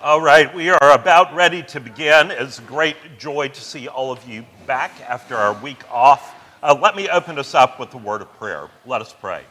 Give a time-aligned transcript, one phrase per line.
[0.00, 2.30] All right, we are about ready to begin.
[2.30, 6.36] It's a great joy to see all of you back after our week off.
[6.62, 8.68] Uh, let me open us up with a word of prayer.
[8.86, 9.42] Let us pray.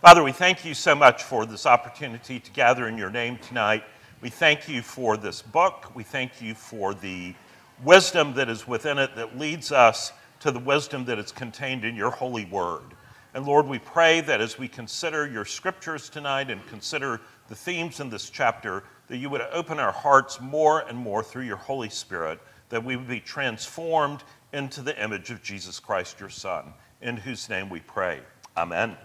[0.00, 3.84] Father, we thank you so much for this opportunity to gather in your name tonight.
[4.20, 5.94] We thank you for this book.
[5.94, 7.32] We thank you for the
[7.84, 11.94] wisdom that is within it that leads us to the wisdom that is contained in
[11.94, 12.82] your holy word.
[13.32, 18.00] And Lord, we pray that as we consider your scriptures tonight and consider the themes
[18.00, 21.90] in this chapter, that you would open our hearts more and more through your Holy
[21.90, 22.40] Spirit,
[22.70, 24.22] that we would be transformed
[24.52, 26.72] into the image of Jesus Christ, your Son,
[27.02, 28.20] in whose name we pray.
[28.56, 28.96] Amen.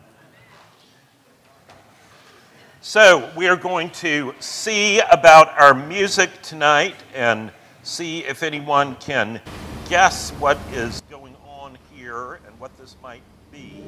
[2.82, 7.52] So, we are going to see about our music tonight and
[7.84, 9.42] see if anyone can
[9.90, 13.84] guess what is going on here and what this might be.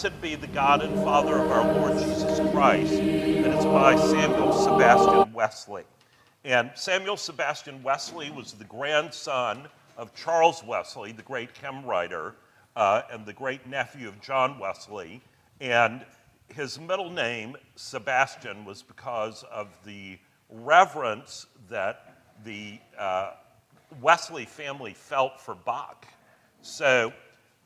[0.00, 4.52] Blessed Be the God and Father of our Lord Jesus Christ, And it's by Samuel
[4.52, 5.82] Sebastian Wesley.
[6.44, 12.36] And Samuel Sebastian Wesley was the grandson of Charles Wesley, the great hymn writer,
[12.76, 15.20] uh, and the great nephew of John Wesley.
[15.60, 16.06] And
[16.46, 20.16] his middle name, Sebastian, was because of the
[20.48, 23.32] reverence that the uh,
[24.00, 26.06] Wesley family felt for Bach.
[26.62, 27.12] So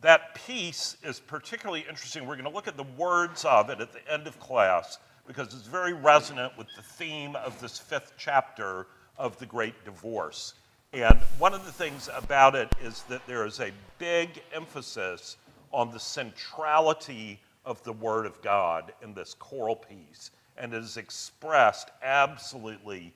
[0.03, 2.27] that piece is particularly interesting.
[2.27, 5.55] We're going to look at the words of it at the end of class because
[5.55, 10.55] it's very resonant with the theme of this fifth chapter of The Great Divorce.
[10.93, 15.37] And one of the things about it is that there is a big emphasis
[15.73, 20.33] on the centrality of the Word of God in this choral piece.
[20.59, 23.15] And it is expressed absolutely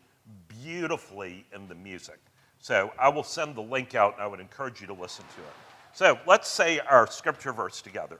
[0.63, 2.19] beautifully in the music.
[2.61, 5.41] So I will send the link out and I would encourage you to listen to
[5.41, 5.66] it.
[5.97, 8.19] So let's say our scripture verse together.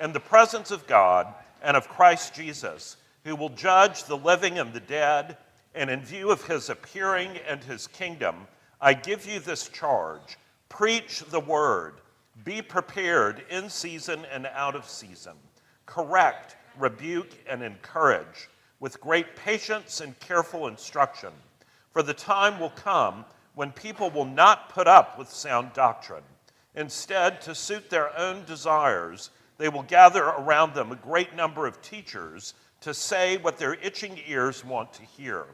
[0.00, 4.72] In the presence of God and of Christ Jesus, who will judge the living and
[4.72, 5.36] the dead,
[5.72, 8.48] and in view of his appearing and his kingdom,
[8.80, 10.36] I give you this charge
[10.68, 12.00] preach the word,
[12.42, 15.34] be prepared in season and out of season,
[15.86, 18.48] correct, rebuke, and encourage
[18.80, 21.30] with great patience and careful instruction.
[21.92, 26.24] For the time will come when people will not put up with sound doctrine.
[26.74, 31.82] Instead, to suit their own desires, they will gather around them a great number of
[31.82, 35.46] teachers to say what their itching ears want to hear.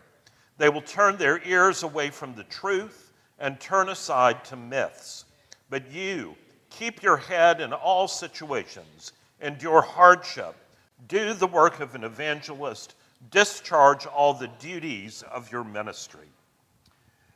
[0.57, 5.25] They will turn their ears away from the truth and turn aside to myths.
[5.71, 6.37] But you,
[6.71, 10.55] keep your head in all situations, endure hardship,
[11.07, 12.95] do the work of an evangelist,
[13.31, 16.27] discharge all the duties of your ministry.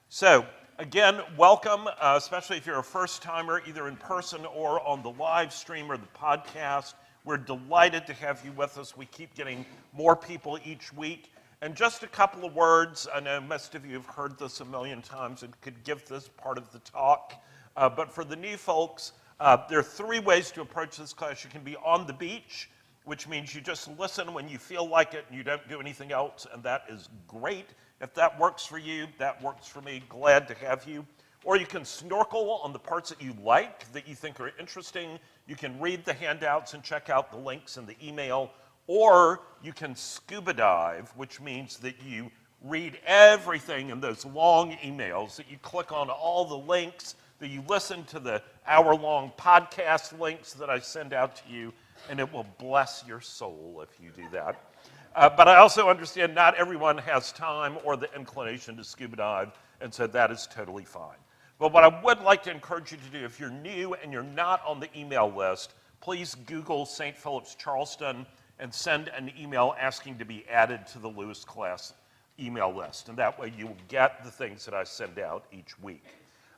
[0.08, 0.46] So,
[0.78, 5.10] again, welcome, uh, especially if you're a first timer, either in person or on the
[5.10, 6.94] live stream or the podcast.
[7.24, 8.96] We're delighted to have you with us.
[8.96, 11.32] We keep getting more people each week.
[11.60, 14.64] And just a couple of words I know most of you have heard this a
[14.64, 17.34] million times and could give this part of the talk.
[17.76, 21.44] Uh, but for the new folks, uh, there are three ways to approach this class.
[21.44, 22.68] You can be on the beach,
[23.04, 26.12] which means you just listen when you feel like it and you don't do anything
[26.12, 27.66] else, and that is great.
[28.02, 30.02] If that works for you, that works for me.
[30.08, 31.06] Glad to have you.
[31.44, 35.20] Or you can snorkel on the parts that you like, that you think are interesting.
[35.46, 38.50] You can read the handouts and check out the links in the email.
[38.88, 45.36] Or you can scuba dive, which means that you read everything in those long emails,
[45.36, 50.18] that you click on all the links, that you listen to the hour long podcast
[50.18, 51.72] links that I send out to you,
[52.08, 54.71] and it will bless your soul if you do that.
[55.14, 59.52] Uh, but I also understand not everyone has time or the inclination to scuba dive,
[59.80, 61.18] and so that is totally fine.
[61.58, 64.22] But what I would like to encourage you to do, if you're new and you're
[64.22, 67.16] not on the email list, please Google St.
[67.16, 68.26] Philip's Charleston
[68.58, 71.92] and send an email asking to be added to the Lewis class
[72.40, 75.78] email list, and that way you will get the things that I send out each
[75.80, 76.04] week.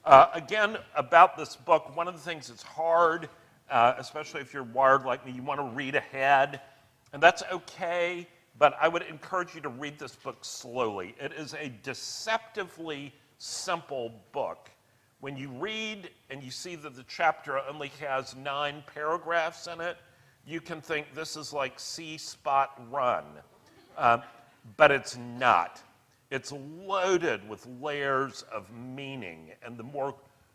[0.05, 3.29] Uh, again, about this book, one of the things that's hard,
[3.71, 6.61] uh, especially if you're wired like me, you want to read ahead,
[7.12, 8.29] and that's okay,
[8.59, 11.15] but I would encourage you to read this book slowly.
[11.19, 14.71] It is a deceptively simple book.
[15.21, 19.97] When you read and you see that the chapter only has nine paragraphs in it,
[20.47, 23.25] you can think this is like See Spot Run.
[23.97, 24.19] Uh,
[24.77, 25.83] but it's not.
[26.31, 30.15] It's loaded with layers of meaning, and the more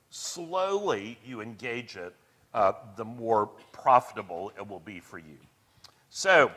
[0.10, 2.13] slowly you engage it,
[2.54, 5.38] uh, the more profitable it will be for you.
[6.10, 6.52] So,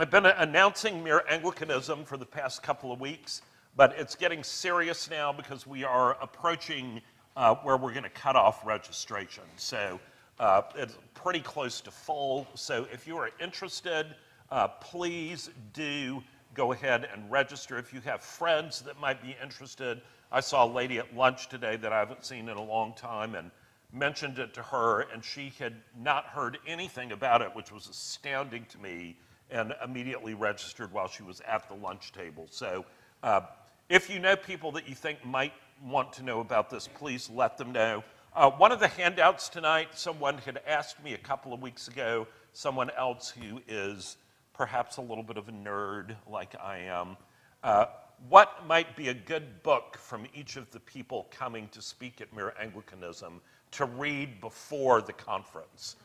[0.00, 3.42] I've been announcing Mere Anglicanism for the past couple of weeks,
[3.74, 7.00] but it's getting serious now because we are approaching
[7.36, 9.42] uh, where we're going to cut off registration.
[9.56, 9.98] So,
[10.38, 12.46] uh, it's pretty close to full.
[12.54, 14.14] So, if you are interested,
[14.52, 16.22] uh, please do
[16.54, 17.76] go ahead and register.
[17.76, 21.74] If you have friends that might be interested, I saw a lady at lunch today
[21.74, 23.50] that I haven't seen in a long time and
[23.92, 28.64] mentioned it to her, and she had not heard anything about it, which was astounding
[28.66, 29.16] to me,
[29.50, 32.46] and immediately registered while she was at the lunch table.
[32.50, 32.84] So
[33.22, 33.42] uh,
[33.88, 35.52] if you know people that you think might
[35.84, 38.04] want to know about this, please let them know.
[38.34, 42.26] Uh, one of the handouts tonight, someone had asked me a couple of weeks ago,
[42.52, 44.16] someone else who is
[44.52, 47.16] perhaps a little bit of a nerd like I am,
[47.62, 47.86] uh,
[48.28, 52.32] what might be a good book from each of the people coming to speak at
[52.34, 53.40] Mere Anglicanism
[53.72, 55.96] to read before the conference?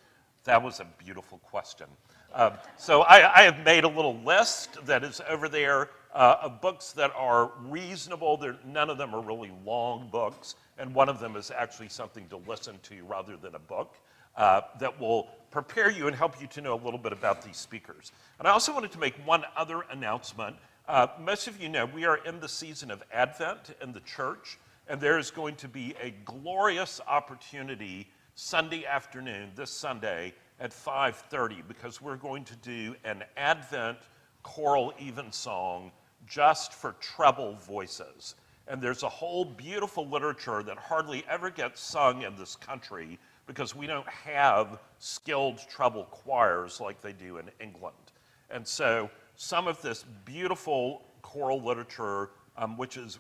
[0.43, 1.87] That was a beautiful question.
[2.33, 6.61] Uh, so I, I, have made a little list that is over there uh, of
[6.61, 8.37] books that are reasonable.
[8.37, 12.27] They're, none of them are really long books, and one of them is actually something
[12.29, 13.95] to listen to rather than a book
[14.35, 17.57] uh, that will prepare you and help you to know a little bit about these
[17.57, 18.11] speakers.
[18.39, 20.55] And I also wanted to make one other announcement.
[20.87, 24.57] Uh, most of you know we are in the season of Advent in the church,
[24.87, 31.61] and there is going to be a glorious opportunity Sunday afternoon, this Sunday at 5:30,
[31.67, 33.99] because we're going to do an Advent
[34.43, 35.91] choral evensong
[36.25, 38.35] just for treble voices.
[38.69, 43.75] And there's a whole beautiful literature that hardly ever gets sung in this country because
[43.75, 48.13] we don't have skilled treble choirs like they do in England.
[48.49, 53.19] And so some of this beautiful choral literature, um, which is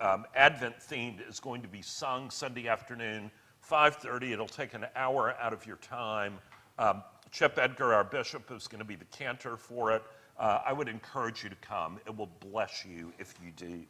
[0.00, 3.32] um, Advent themed, is going to be sung Sunday afternoon,
[3.68, 4.32] 5:30.
[4.32, 6.38] It'll take an hour out of your time.
[6.78, 10.02] Um, Chip Edgar, our bishop, is going to be the cantor for it.
[10.38, 11.98] Uh, I would encourage you to come.
[12.06, 13.82] It will bless you if you do.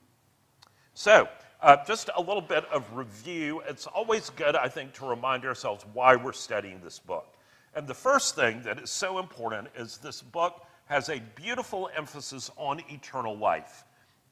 [0.94, 1.28] So,
[1.60, 3.60] uh, just a little bit of review.
[3.66, 7.34] It's always good, I think, to remind ourselves why we're studying this book.
[7.74, 12.50] And the first thing that is so important is this book has a beautiful emphasis
[12.56, 13.84] on eternal life.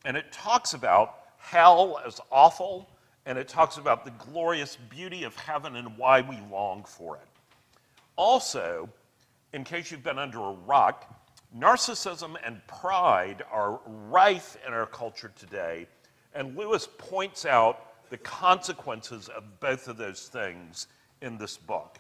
[0.05, 2.89] And it talks about hell as awful,
[3.27, 7.27] and it talks about the glorious beauty of heaven and why we long for it.
[8.17, 8.89] Also,
[9.53, 11.15] in case you've been under a rock,
[11.57, 15.87] narcissism and pride are rife in our culture today
[16.35, 20.87] and Lewis points out the consequences of both of those things
[21.21, 21.99] in this book.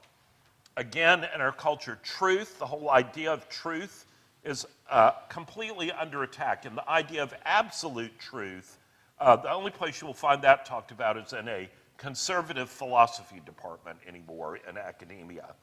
[0.77, 4.07] Again, in our culture, truth, the whole idea of truth,
[4.45, 6.65] is uh, completely under attack.
[6.65, 8.79] And the idea of absolute truth,
[9.21, 13.41] uh, the only place you will find that talked about is in a conservative philosophy
[13.45, 15.55] department anymore in academia.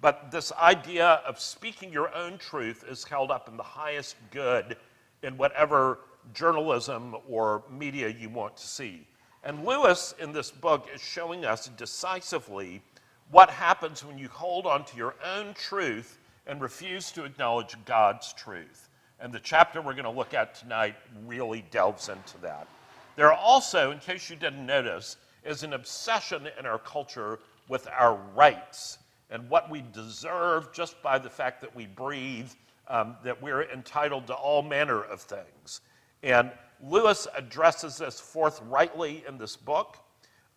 [0.00, 4.76] But this idea of speaking your own truth is held up in the highest good
[5.22, 6.00] in whatever
[6.34, 9.06] journalism or media you want to see.
[9.42, 12.82] And Lewis, in this book, is showing us decisively
[13.30, 18.32] what happens when you hold on to your own truth and refuse to acknowledge God's
[18.34, 18.88] truth.
[19.18, 22.68] And the chapter we're going to look at tonight really delves into that.
[23.16, 27.38] There also, in case you didn't notice, is an obsession in our culture
[27.68, 28.98] with our rights
[29.30, 32.50] and what we deserve just by the fact that we breathe,
[32.88, 35.80] um, that we're entitled to all manner of things.
[36.22, 36.50] And
[36.82, 39.98] Lewis addresses this forthrightly in this book.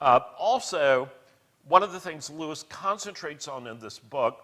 [0.02, 1.10] Uh, also,
[1.68, 4.42] one of the things Lewis concentrates on in this book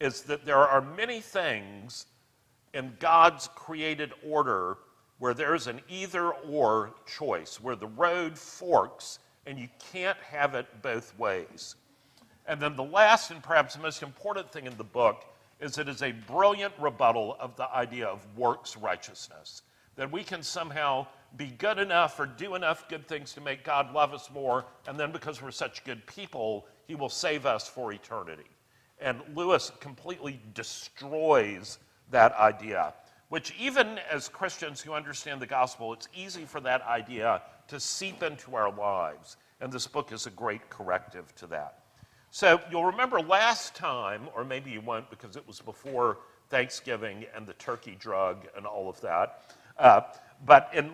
[0.00, 2.06] is that there are many things
[2.74, 4.78] in God's created order
[5.18, 10.66] where there's an either or choice, where the road forks and you can't have it
[10.82, 11.76] both ways.
[12.46, 15.24] And then the last and perhaps the most important thing in the book
[15.60, 19.62] is it is a brilliant rebuttal of the idea of works righteousness
[19.96, 21.06] that we can somehow
[21.36, 24.98] be good enough or do enough good things to make God love us more, and
[24.98, 28.50] then because we're such good people, he will save us for eternity.
[29.00, 31.78] And Lewis completely destroys
[32.10, 32.94] that idea.
[33.32, 38.22] which, even as Christians who understand the gospel, it's easy for that idea to seep
[38.22, 39.38] into our lives.
[39.62, 41.78] And this book is a great corrective to that.
[42.34, 46.16] So you'll remember last time, or maybe you won't because it was before
[46.48, 49.54] Thanksgiving and the turkey drug and all of that.
[49.78, 50.00] Uh,
[50.46, 50.92] but in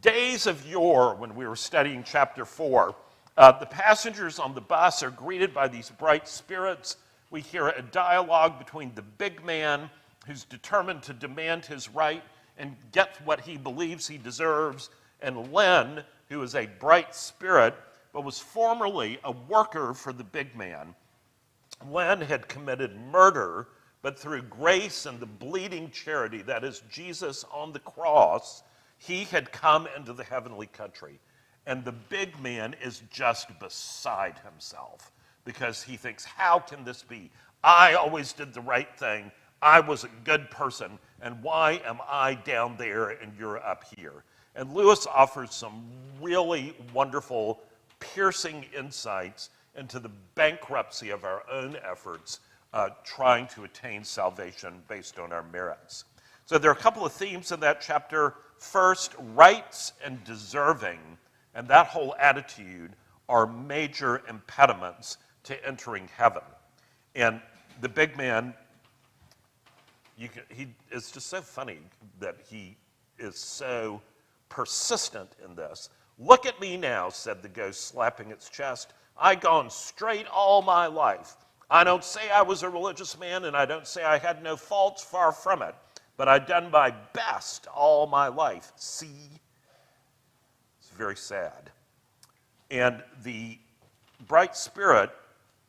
[0.00, 2.94] days of yore, when we were studying chapter four,
[3.36, 6.96] uh, the passengers on the bus are greeted by these bright spirits.
[7.30, 9.90] We hear a dialogue between the big man,
[10.26, 12.22] who's determined to demand his right
[12.56, 14.88] and get what he believes he deserves,
[15.20, 17.74] and Len, who is a bright spirit
[18.12, 20.94] but was formerly a worker for the big man.
[21.88, 23.68] Len had committed murder
[24.02, 28.64] but through grace and the bleeding charity, that is, Jesus on the cross,
[28.98, 31.20] he had come into the heavenly country.
[31.66, 35.12] And the big man is just beside himself
[35.44, 37.30] because he thinks, How can this be?
[37.62, 39.30] I always did the right thing.
[39.62, 40.98] I was a good person.
[41.20, 44.24] And why am I down there and you're up here?
[44.56, 45.84] And Lewis offers some
[46.20, 47.60] really wonderful,
[48.14, 52.40] piercing insights into the bankruptcy of our own efforts
[52.72, 56.04] uh, trying to attain salvation based on our merits.
[56.46, 58.34] So there are a couple of themes in that chapter.
[58.58, 60.98] First, rights and deserving,
[61.54, 62.92] and that whole attitude
[63.28, 66.42] are major impediments to entering heaven.
[67.14, 67.40] And
[67.80, 68.54] the big man,
[70.18, 71.78] can, he, it's just so funny
[72.20, 72.76] that he
[73.18, 74.00] is so
[74.48, 75.88] persistent in this.
[76.18, 78.92] Look at me now, said the ghost, slapping its chest.
[79.16, 81.36] I gone straight all my life.
[81.70, 84.56] I don't say I was a religious man and I don't say I had no
[84.56, 85.74] faults, far from it,
[86.16, 88.72] but I've done my best all my life.
[88.76, 89.30] See?
[90.78, 91.70] It's very sad.
[92.70, 93.58] And the
[94.26, 95.10] bright spirit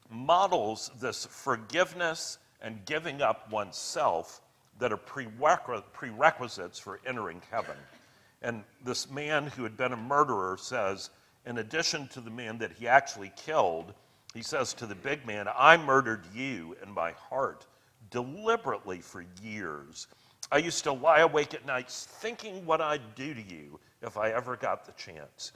[0.09, 4.41] models this forgiveness and giving up oneself
[4.79, 7.75] that are prerequisites for entering heaven.
[8.43, 11.09] And this man who had been a murderer says,
[11.45, 13.93] in addition to the man that he actually killed,
[14.33, 17.65] he says to the big man, I murdered you in my heart
[18.11, 20.07] deliberately for years.
[20.51, 24.31] I used to lie awake at nights thinking what I'd do to you if I
[24.31, 25.53] ever got the chance.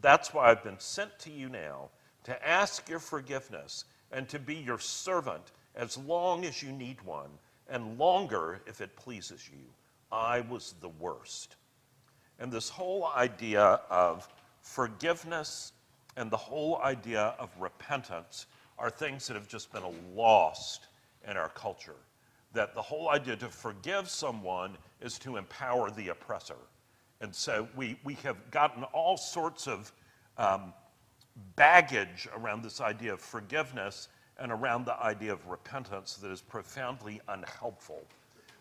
[0.00, 1.90] That's why I've been sent to you now
[2.24, 7.30] to ask your forgiveness and to be your servant as long as you need one,
[7.68, 9.64] and longer if it pleases you.
[10.10, 11.54] I was the worst.
[12.40, 14.26] And this whole idea of
[14.62, 15.72] forgiveness
[16.16, 18.46] and the whole idea of repentance
[18.78, 19.82] are things that have just been
[20.16, 20.86] lost
[21.28, 21.96] in our culture.
[22.54, 26.56] That the whole idea to forgive someone is to empower the oppressor.
[27.20, 29.92] And so we, we have gotten all sorts of
[30.38, 30.72] um,
[31.56, 37.20] baggage around this idea of forgiveness and around the idea of repentance that is profoundly
[37.28, 38.02] unhelpful.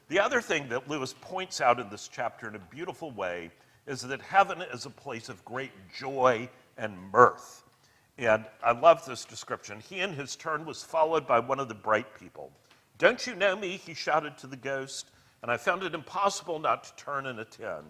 [0.09, 3.51] The other thing that Lewis points out in this chapter in a beautiful way
[3.89, 7.63] is that heaven is a place of great joy and mirth.
[8.19, 9.79] And I love this description.
[9.79, 12.51] He, in his turn, was followed by one of the bright people.
[13.00, 13.77] Don't you know me?
[13.77, 15.10] He shouted to the ghost,
[15.41, 17.88] and I found it impossible not to turn and attend.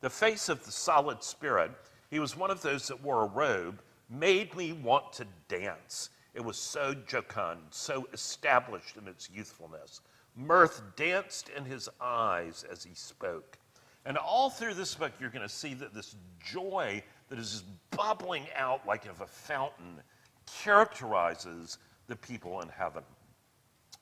[0.00, 1.70] The face of the solid spirit,
[2.08, 6.08] he was one of those that wore a robe, made me want to dance.
[6.32, 10.00] It was so jocund, so established in its youthfulness.
[10.34, 13.58] Mirth danced in his eyes as he spoke.
[14.04, 17.64] And all through this book, you're going to see that this joy that is just
[17.90, 20.00] bubbling out like of a fountain
[20.62, 21.78] characterizes
[22.08, 23.04] the people in heaven.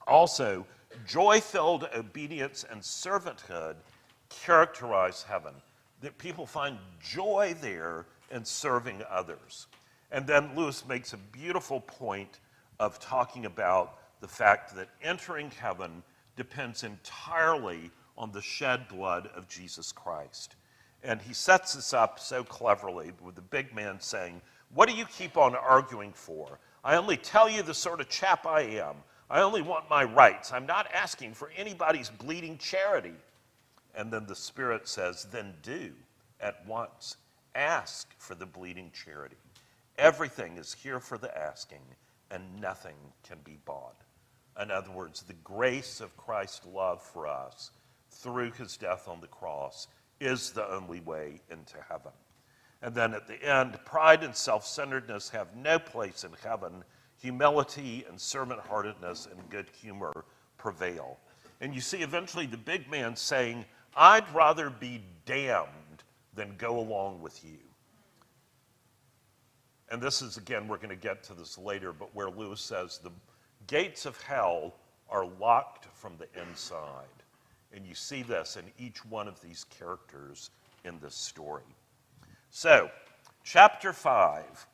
[0.07, 0.67] Also,
[1.07, 3.77] joy filled obedience and servanthood
[4.31, 5.55] characterize heaven.
[6.01, 9.67] That people find joy there in serving others.
[10.11, 12.41] And then Lewis makes a beautiful point
[12.79, 16.03] of talking about the fact that entering heaven
[16.37, 17.91] depends entirely
[18.21, 20.55] on the shed blood of Jesus Christ.
[21.03, 24.43] And he sets this up so cleverly with the big man saying,
[24.75, 26.59] What do you keep on arguing for?
[26.85, 28.97] I only tell you the sort of chap I am.
[29.31, 30.53] I only want my rights.
[30.53, 33.15] I'm not asking for anybody's bleeding charity.
[33.95, 35.93] And then the Spirit says, Then do
[36.41, 37.17] at once.
[37.55, 39.37] Ask for the bleeding charity.
[39.97, 41.83] Everything is here for the asking,
[42.31, 42.97] and nothing
[43.27, 43.97] can be bought.
[44.61, 47.71] In other words, the grace of Christ's love for us
[48.11, 49.89] through his death on the cross
[50.21, 52.13] is the only way into heaven.
[52.83, 56.85] And then at the end, pride and self centeredness have no place in heaven.
[57.21, 60.25] Humility and servant heartedness and good humor
[60.57, 61.19] prevail.
[61.61, 65.69] And you see eventually the big man saying, I'd rather be damned
[66.35, 67.59] than go along with you.
[69.91, 72.99] And this is, again, we're going to get to this later, but where Lewis says
[72.99, 73.11] the
[73.67, 74.77] gates of hell
[75.11, 77.05] are locked from the inside.
[77.75, 80.51] And you see this in each one of these characters
[80.85, 81.63] in this story.
[82.51, 82.91] So,
[83.45, 84.67] chapter 5,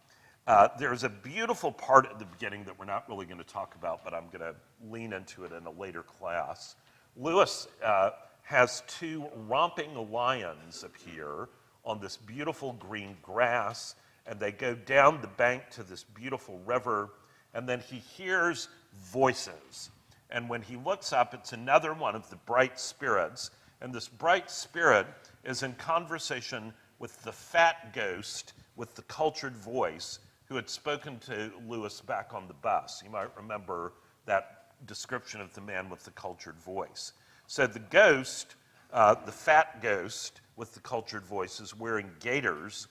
[0.46, 3.74] uh, there's a beautiful part at the beginning that we're not really going to talk
[3.74, 4.54] about, but I'm going to
[4.88, 6.76] lean into it in a later class.
[7.16, 8.10] Lewis uh,
[8.42, 11.48] has two romping lions appear
[11.84, 17.10] on this beautiful green grass, and they go down the bank to this beautiful river,
[17.54, 19.90] and then he hears voices.
[20.30, 24.50] And when he looks up, it's another one of the bright spirits, and this bright
[24.50, 25.06] spirit
[25.44, 31.50] is in conversation with the fat ghost with the cultured voice who had spoken to
[31.66, 33.02] Lewis back on the bus.
[33.04, 33.92] You might remember
[34.26, 37.12] that description of the man with the cultured voice.
[37.46, 38.56] So the ghost,
[38.92, 42.88] uh, the fat ghost with the cultured voice, is wearing gaiters,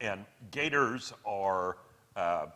[0.00, 1.78] and gaiters are
[2.16, 2.46] uh,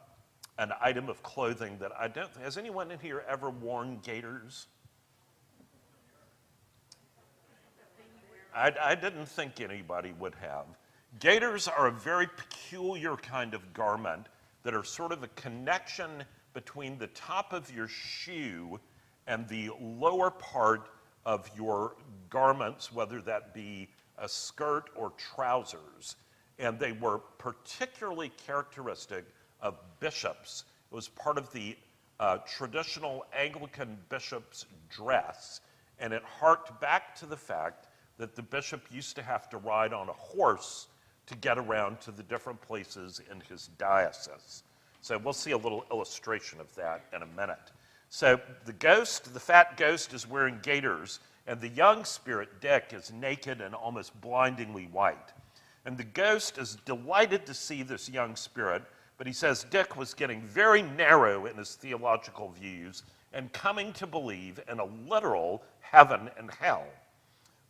[0.58, 2.34] an item of clothing that I don't.
[2.42, 4.66] Has anyone in here ever worn gaiters?
[8.54, 10.64] I, I didn't think anybody would have.
[11.20, 14.28] Gaiters are a very peculiar kind of garment
[14.62, 18.80] that are sort of a connection between the top of your shoe
[19.26, 20.88] and the lower part
[21.26, 21.96] of your
[22.30, 26.16] garments, whether that be a skirt or trousers.
[26.58, 29.26] And they were particularly characteristic
[29.66, 30.64] of bishops.
[30.90, 31.76] It was part of the
[32.20, 35.60] uh, traditional Anglican bishop's dress,
[35.98, 39.92] and it harked back to the fact that the bishop used to have to ride
[39.92, 40.86] on a horse
[41.26, 44.62] to get around to the different places in his diocese.
[45.00, 47.72] So we'll see a little illustration of that in a minute.
[48.08, 53.12] So the ghost, the fat ghost, is wearing gaiters, and the young spirit, Dick, is
[53.12, 55.32] naked and almost blindingly white.
[55.84, 58.82] And the ghost is delighted to see this young spirit,
[59.18, 64.06] but he says Dick was getting very narrow in his theological views and coming to
[64.06, 66.86] believe in a literal heaven and hell.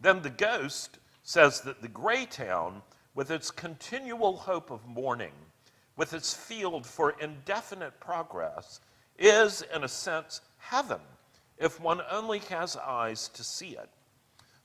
[0.01, 2.83] Then the ghost says that the gray town
[3.15, 5.33] with its continual hope of morning,
[5.97, 8.81] with its field for indefinite progress,
[9.19, 11.01] is, in a sense, heaven,
[11.59, 13.89] if one only has eyes to see it.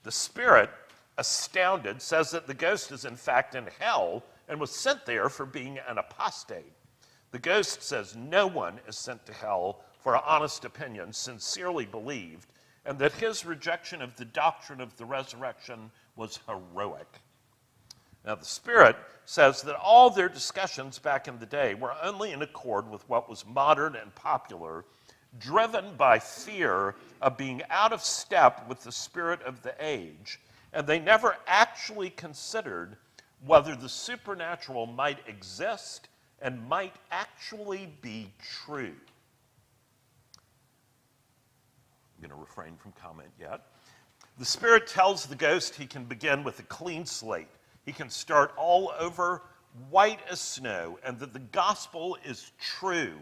[0.03, 0.69] The Spirit,
[1.17, 5.45] astounded, says that the ghost is in fact in hell and was sent there for
[5.45, 6.73] being an apostate.
[7.31, 12.47] The ghost says no one is sent to hell for an honest opinion, sincerely believed,
[12.85, 17.07] and that his rejection of the doctrine of the resurrection was heroic.
[18.25, 22.41] Now, the Spirit says that all their discussions back in the day were only in
[22.41, 24.83] accord with what was modern and popular,
[25.39, 30.41] driven by fear of being out of step with the spirit of the age,
[30.73, 32.97] and they never actually considered
[33.45, 36.07] whether the supernatural might exist
[36.41, 38.31] and might actually be
[38.65, 38.95] true.
[42.15, 43.61] I'm going to refrain from comment yet.
[44.37, 47.47] The Spirit tells the ghost he can begin with a clean slate
[47.85, 49.41] he can start all over,
[49.89, 53.13] white as snow, and that the gospel is true,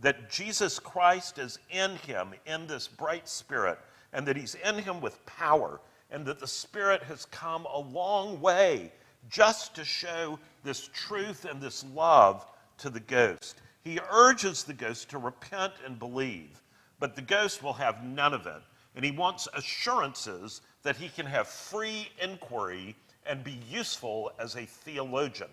[0.00, 3.78] that Jesus Christ is in him, in this bright spirit,
[4.12, 8.40] and that he's in him with power, and that the Spirit has come a long
[8.40, 8.92] way
[9.30, 12.46] just to show this truth and this love
[12.78, 13.60] to the ghost.
[13.82, 16.62] He urges the ghost to repent and believe,
[16.98, 18.62] but the ghost will have none of it.
[18.96, 24.64] And he wants assurances that he can have free inquiry and be useful as a
[24.66, 25.50] theologian.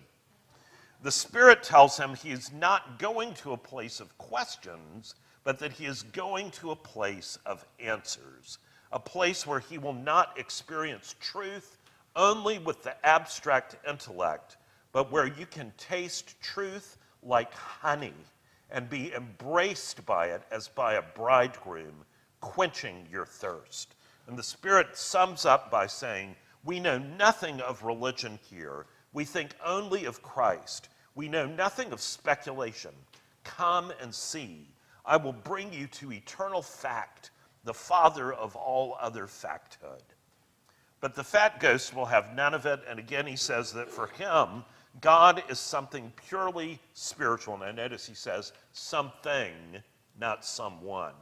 [1.02, 5.72] The Spirit tells him he is not going to a place of questions, but that
[5.72, 8.58] he is going to a place of answers,
[8.92, 11.78] a place where he will not experience truth
[12.16, 14.56] only with the abstract intellect,
[14.92, 18.14] but where you can taste truth like honey
[18.70, 22.04] and be embraced by it as by a bridegroom,
[22.40, 23.94] quenching your thirst.
[24.26, 28.86] And the Spirit sums up by saying, we know nothing of religion here.
[29.12, 30.88] We think only of Christ.
[31.14, 32.92] We know nothing of speculation.
[33.44, 34.68] Come and see.
[35.04, 37.30] I will bring you to eternal fact,
[37.64, 40.02] the father of all other facthood.
[41.02, 42.80] But the fat ghost will have none of it.
[42.88, 44.64] And again, he says that for him,
[45.00, 47.60] God is something purely spiritual.
[47.60, 49.52] And notice he says something,
[50.18, 51.14] not someone.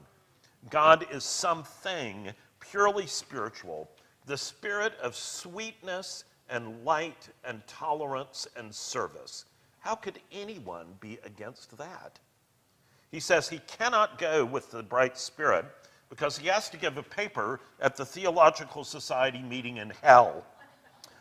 [0.69, 3.91] God is something purely spiritual
[4.27, 9.47] the spirit of sweetness and light and tolerance and service.
[9.79, 12.19] How could anyone be against that?
[13.11, 15.65] He says he cannot go with the bright spirit
[16.11, 20.45] because he has to give a paper at the Theological Society meeting in hell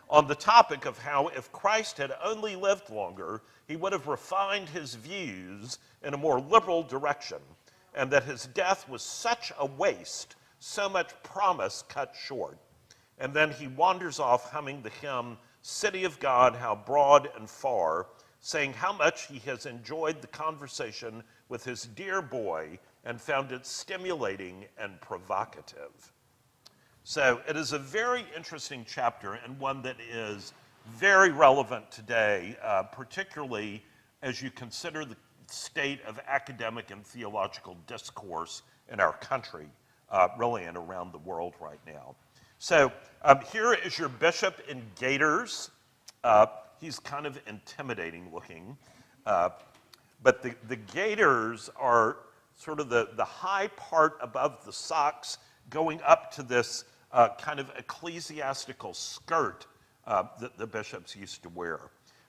[0.10, 4.67] on the topic of how if Christ had only lived longer, he would have refined
[4.67, 7.38] his views in a more liberal direction,
[7.93, 12.58] and that his death was such a waste, so much promise cut short.
[13.19, 18.08] And then he wanders off humming the hymn, City of God, How Broad and Far,
[18.39, 23.65] saying how much he has enjoyed the conversation with his dear boy and found it
[23.65, 26.12] stimulating and provocative.
[27.03, 30.53] So it is a very interesting chapter and one that is
[30.93, 33.83] very relevant today, uh, particularly
[34.21, 35.15] as you consider the
[35.47, 39.67] state of academic and theological discourse in our country,
[40.12, 42.15] uh, really, and around the world right now.
[42.57, 42.91] So
[43.23, 45.71] um, here is your bishop in gaiters.
[46.23, 46.47] Uh,
[46.81, 48.77] he's kind of intimidating looking.
[49.25, 49.49] Uh,
[50.21, 52.17] but the, the gaiters are
[52.60, 55.38] sort of the, the high part above the socks
[55.69, 59.65] going up to this uh, kind of ecclesiastical skirt
[60.06, 61.80] uh, that the bishops used to wear.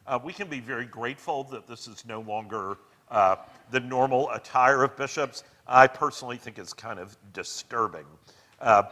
[0.07, 2.79] Uh, we can be very grateful that this is no longer
[3.11, 3.37] uh,
[3.73, 5.43] the normal attire of bishops.
[5.67, 8.07] I personally think it's kind of disturbing.
[8.61, 8.85] Uh,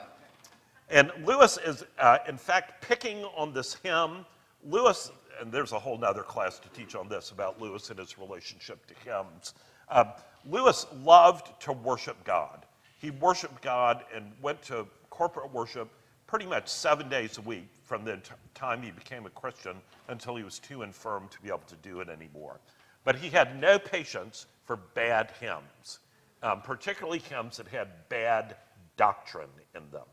[0.91, 4.25] and Lewis is, uh, in fact, picking on this hymn.
[4.65, 8.19] Lewis, and there's a whole other class to teach on this about Lewis and his
[8.19, 9.55] relationship to hymns.
[9.91, 10.09] Um,
[10.49, 12.65] Lewis loved to worship God.
[13.01, 15.89] He worshiped God and went to corporate worship
[16.27, 19.77] pretty much seven days a week from the t- time he became a Christian
[20.09, 22.61] until he was too infirm to be able to do it anymore.
[23.05, 26.01] But he had no patience for bad hymns,
[26.43, 28.57] um, particularly hymns that had bad
[28.97, 30.05] doctrine in them.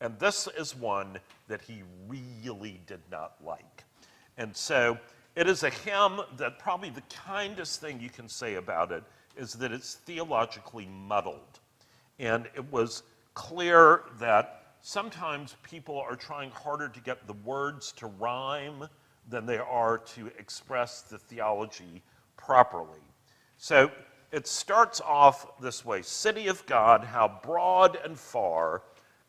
[0.00, 3.84] And this is one that he really did not like.
[4.36, 4.96] And so
[5.38, 9.04] it is a hymn that probably the kindest thing you can say about it
[9.36, 11.60] is that it's theologically muddled.
[12.18, 18.08] And it was clear that sometimes people are trying harder to get the words to
[18.08, 18.88] rhyme
[19.28, 22.02] than they are to express the theology
[22.36, 22.98] properly.
[23.58, 23.92] So
[24.32, 28.82] it starts off this way City of God, how broad and far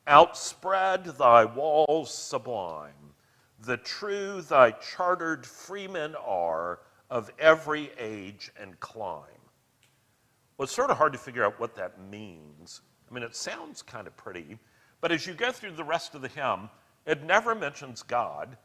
[0.07, 2.98] outspread thy walls sublime.
[3.65, 9.23] The true thy chartered freemen are of every age and clime.
[10.57, 12.81] Well, it's sort of hard to figure out what that means.
[13.09, 14.57] I mean, it sounds kind of pretty,
[15.01, 16.69] but as you go through the rest of the hymn,
[17.05, 18.57] it never mentions God.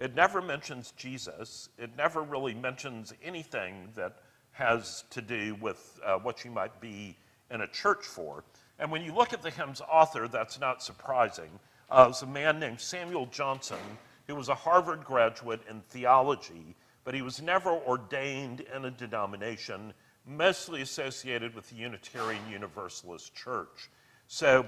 [0.00, 1.68] It never mentions Jesus.
[1.78, 4.18] It never really mentions anything that
[4.50, 7.16] has to do with uh, what you might be
[7.50, 8.44] in a church for.
[8.78, 11.50] And when you look at the hymn's author, that's not surprising.
[11.90, 13.78] Uh, it was a man named Samuel Johnson,
[14.26, 19.92] who was a Harvard graduate in theology, but he was never ordained in a denomination,
[20.26, 23.90] mostly associated with the Unitarian Universalist Church.
[24.26, 24.66] So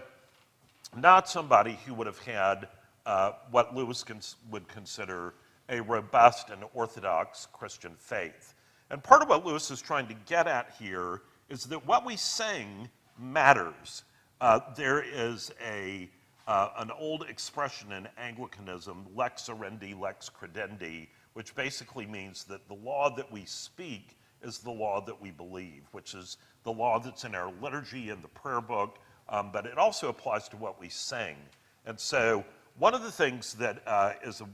[0.97, 2.69] not somebody who would have had
[3.07, 5.35] uh, what Lewis cons- would consider
[5.69, 8.55] a robust and orthodox Christian faith.
[8.90, 12.16] And part of what Lewis is trying to get at here is that what we
[12.16, 12.88] sing
[13.19, 14.05] matters.
[14.40, 16.09] Uh, there is a,
[16.46, 22.74] uh, an old expression in Anglicanism, lex orandi, lex credendi, which basically means that the
[22.74, 27.24] law that we speak is the law that we believe, which is the law that's
[27.24, 30.88] in our liturgy and the prayer book, um, but it also applies to what we
[30.88, 31.37] sing.
[31.85, 32.44] And so,
[32.78, 34.48] one of the things that uh, is a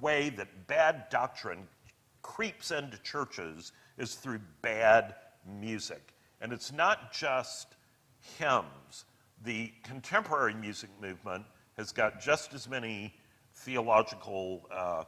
[0.00, 1.66] way that bad doctrine
[2.22, 5.14] creeps into churches is through bad
[5.60, 6.12] music.
[6.40, 7.76] And it's not just
[8.38, 9.04] hymns.
[9.44, 11.44] The contemporary music movement
[11.76, 13.14] has got just as many
[13.54, 15.04] theological uh,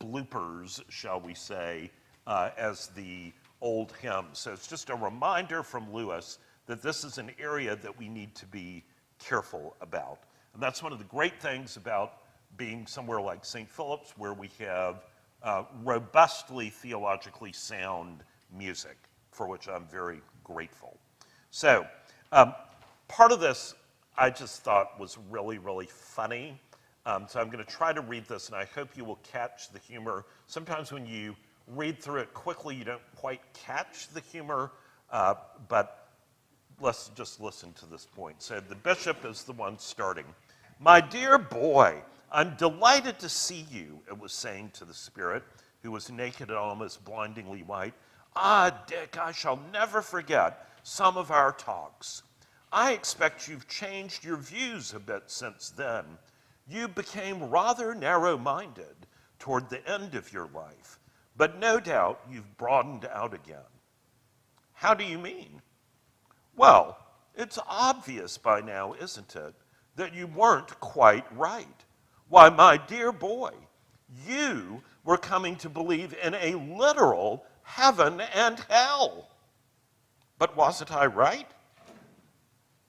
[0.00, 1.90] bloopers, shall we say,
[2.26, 4.38] uh, as the old hymns.
[4.38, 8.34] So it's just a reminder from Lewis that this is an area that we need
[8.36, 8.84] to be
[9.18, 10.20] careful about.
[10.54, 12.18] And that's one of the great things about
[12.56, 13.68] being somewhere like St.
[13.68, 15.04] Philip's, where we have
[15.42, 18.22] uh, robustly theologically sound
[18.56, 18.96] music,
[19.30, 20.96] for which I'm very grateful.
[21.50, 21.86] So,
[22.32, 22.54] um,
[23.08, 23.74] part of this
[24.16, 26.60] I just thought was really, really funny.
[27.06, 29.70] Um, so I'm going to try to read this, and I hope you will catch
[29.70, 30.24] the humor.
[30.46, 31.34] Sometimes when you
[31.66, 34.70] read through it quickly, you don't quite catch the humor,
[35.10, 35.34] uh,
[35.68, 36.08] but
[36.80, 38.40] let's just listen to this point.
[38.40, 40.26] So the bishop is the one starting.
[40.80, 42.00] My dear boy,
[42.32, 45.42] I'm delighted to see you, it was saying to the spirit,
[45.82, 47.94] who was naked and almost blindingly white.
[48.36, 52.22] Ah, Dick, I shall never forget some of our talks.
[52.74, 56.04] I expect you've changed your views a bit since then.
[56.66, 58.96] You became rather narrow minded
[59.38, 60.98] toward the end of your life,
[61.36, 63.70] but no doubt you've broadened out again.
[64.72, 65.62] How do you mean?
[66.56, 66.98] Well,
[67.36, 69.54] it's obvious by now, isn't it,
[69.94, 71.84] that you weren't quite right.
[72.28, 73.52] Why, my dear boy,
[74.26, 79.28] you were coming to believe in a literal heaven and hell.
[80.38, 81.46] But wasn't I right?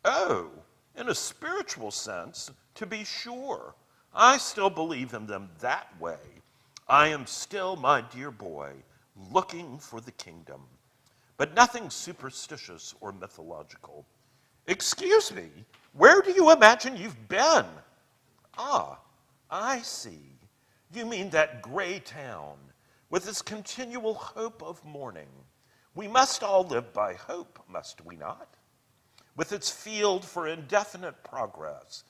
[0.07, 0.51] Oh,
[0.95, 3.73] in a spiritual sense, to be sure.
[4.13, 6.19] I still believe in them that way.
[6.87, 8.73] I am still, my dear boy,
[9.31, 10.61] looking for the kingdom,
[11.37, 14.05] but nothing superstitious or mythological.
[14.67, 15.49] Excuse me,
[15.93, 17.65] where do you imagine you've been?
[18.59, 18.99] Ah,
[19.49, 20.37] I see.
[20.93, 22.57] You mean that gray town
[23.09, 25.29] with its continual hope of morning.
[25.95, 28.53] We must all live by hope, must we not?
[29.35, 32.03] With its field for indefinite progress,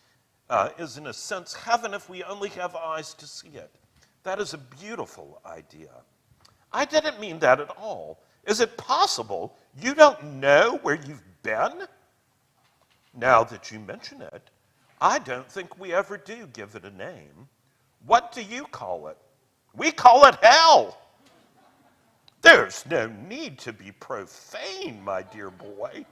[0.49, 3.71] uh, is in a sense heaven if we only have eyes to see it.
[4.23, 5.89] That is a beautiful idea.
[6.71, 8.19] I didn't mean that at all.
[8.45, 11.87] Is it possible you don't know where you've been?
[13.15, 14.49] Now that you mention it,
[15.01, 17.47] I don't think we ever do give it a name.
[18.05, 19.17] What do you call it?
[19.73, 20.97] We call it hell.
[22.41, 26.05] There's no need to be profane, my dear boy.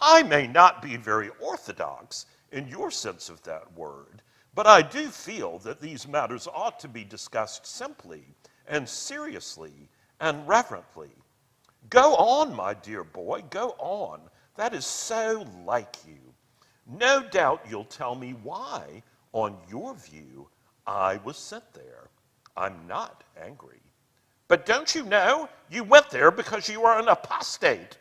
[0.00, 4.22] I may not be very orthodox in your sense of that word,
[4.54, 8.24] but I do feel that these matters ought to be discussed simply
[8.66, 9.88] and seriously
[10.20, 11.10] and reverently.
[11.90, 14.20] Go on, my dear boy, go on.
[14.56, 16.18] That is so like you.
[16.86, 19.02] No doubt you'll tell me why,
[19.32, 20.48] on your view,
[20.86, 22.08] I was sent there.
[22.56, 23.80] I'm not angry.
[24.48, 27.98] But don't you know you went there because you are an apostate?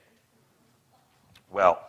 [1.54, 1.80] Well,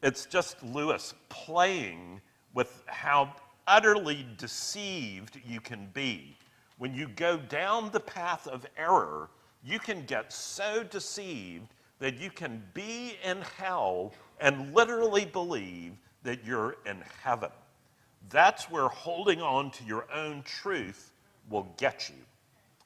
[0.00, 2.20] it's just Lewis playing
[2.54, 3.34] with how
[3.66, 6.36] utterly deceived you can be.
[6.78, 9.30] When you go down the path of error,
[9.64, 16.44] you can get so deceived that you can be in hell and literally believe that
[16.44, 17.50] you're in heaven.
[18.30, 21.10] That's where holding on to your own truth
[21.50, 22.22] will get you.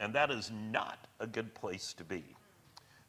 [0.01, 2.25] And that is not a good place to be.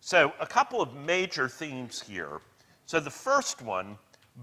[0.01, 2.39] So, a couple of major themes here.
[2.85, 3.97] So, the first one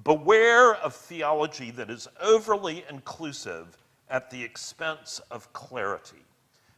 [0.04, 3.78] beware of theology that is overly inclusive
[4.10, 6.22] at the expense of clarity.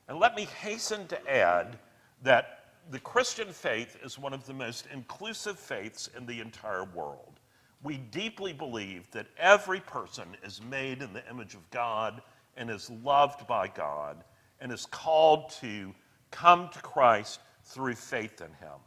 [0.08, 1.78] And let me hasten to add
[2.22, 7.40] that the Christian faith is one of the most inclusive faiths in the entire world.
[7.82, 12.22] We deeply believe that every person is made in the image of God
[12.56, 14.24] and is loved by God
[14.60, 15.94] and is called to
[16.30, 18.78] come to Christ through faith in him.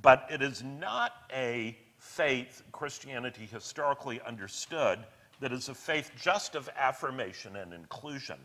[0.00, 5.00] But it is not a faith Christianity historically understood
[5.40, 8.36] that is a faith just of affirmation and inclusion.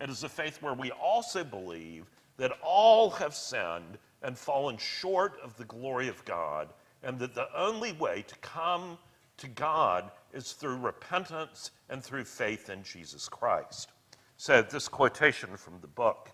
[0.00, 5.38] It is a faith where we also believe that all have sinned and fallen short
[5.42, 6.68] of the glory of God,
[7.02, 8.98] and that the only way to come
[9.36, 13.90] to God is through repentance and through faith in Jesus Christ.
[14.36, 16.30] So, this quotation from the book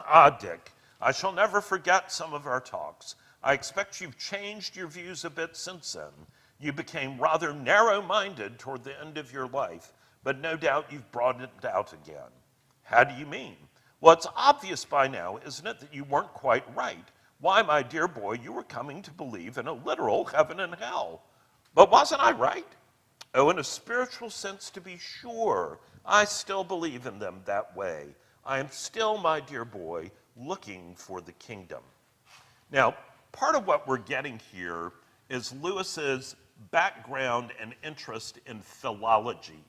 [0.00, 3.14] Ah, Dick, I shall never forget some of our talks.
[3.42, 6.26] I expect you've changed your views a bit since then.
[6.58, 9.92] You became rather narrow minded toward the end of your life,
[10.24, 12.32] but no doubt you've broadened out again.
[12.82, 13.56] How do you mean?
[14.00, 17.04] Well, it's obvious by now, isn't it, that you weren't quite right.
[17.40, 21.22] Why, my dear boy, you were coming to believe in a literal heaven and hell.
[21.74, 22.66] But wasn't I right?
[23.34, 28.06] Oh, in a spiritual sense, to be sure, I still believe in them that way.
[28.44, 31.82] I am still, my dear boy, looking for the kingdom.
[32.70, 32.94] Now,
[33.32, 34.92] part of what we're getting here
[35.28, 36.36] is Lewis's
[36.70, 39.64] background and interest in philology.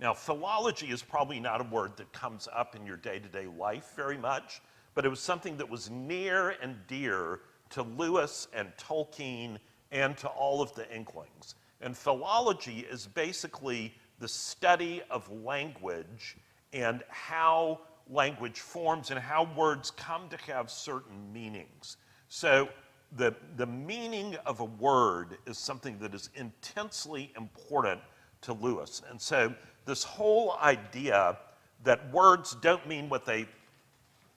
[0.00, 3.46] Now, philology is probably not a word that comes up in your day to day
[3.46, 4.60] life very much,
[4.94, 9.58] but it was something that was near and dear to Lewis and Tolkien
[9.92, 11.54] and to all of the Inklings.
[11.80, 16.36] And philology is basically the study of language
[16.72, 21.96] and how language forms and how words come to have certain meanings.
[22.28, 22.68] So,
[23.16, 28.00] the, the meaning of a word is something that is intensely important
[28.40, 29.02] to Lewis.
[29.08, 31.36] And so, this whole idea
[31.84, 33.46] that words don't mean what they,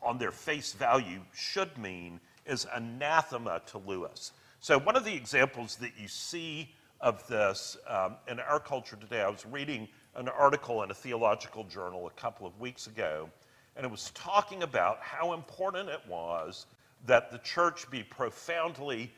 [0.01, 4.31] on their face value, should mean is anathema to Lewis.
[4.59, 6.69] So, one of the examples that you see
[7.01, 11.63] of this um, in our culture today, I was reading an article in a theological
[11.63, 13.29] journal a couple of weeks ago,
[13.77, 16.65] and it was talking about how important it was
[17.05, 19.13] that the church be profoundly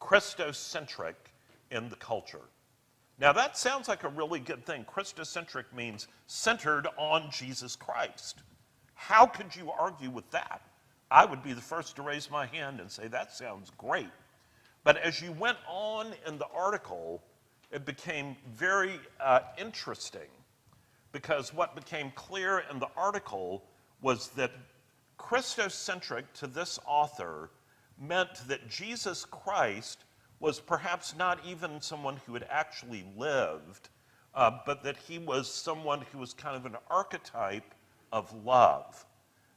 [0.00, 1.14] Christocentric
[1.70, 2.42] in the culture.
[3.18, 4.84] Now, that sounds like a really good thing.
[4.84, 8.42] Christocentric means centered on Jesus Christ.
[8.94, 10.60] How could you argue with that?
[11.10, 14.10] I would be the first to raise my hand and say, that sounds great.
[14.84, 17.22] But as you went on in the article,
[17.70, 20.28] it became very uh, interesting
[21.12, 23.62] because what became clear in the article
[24.02, 24.52] was that
[25.18, 27.50] Christocentric to this author
[27.98, 30.04] meant that Jesus Christ
[30.40, 33.88] was perhaps not even someone who had actually lived,
[34.34, 37.74] uh, but that he was someone who was kind of an archetype
[38.12, 39.06] of love.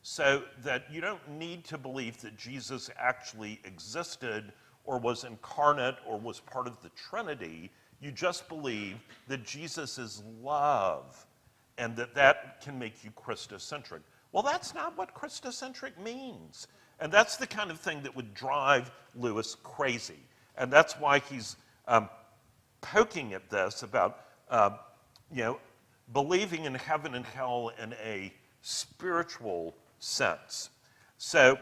[0.03, 4.53] So that you don't need to believe that Jesus actually existed
[4.83, 7.71] or was incarnate or was part of the Trinity.
[7.99, 11.25] You just believe that Jesus is love
[11.79, 14.01] and that that can make you Christocentric.
[14.35, 16.67] Well, that's not what Christocentric means.
[16.99, 20.19] And that's the kind of thing that would drive Lewis crazy.
[20.57, 21.55] And that's why he's
[21.87, 22.09] um,
[22.81, 24.71] poking at this about, uh,
[25.31, 25.59] you know,
[26.11, 30.69] believing in heaven and hell in a spiritual sense.
[31.17, 31.57] So,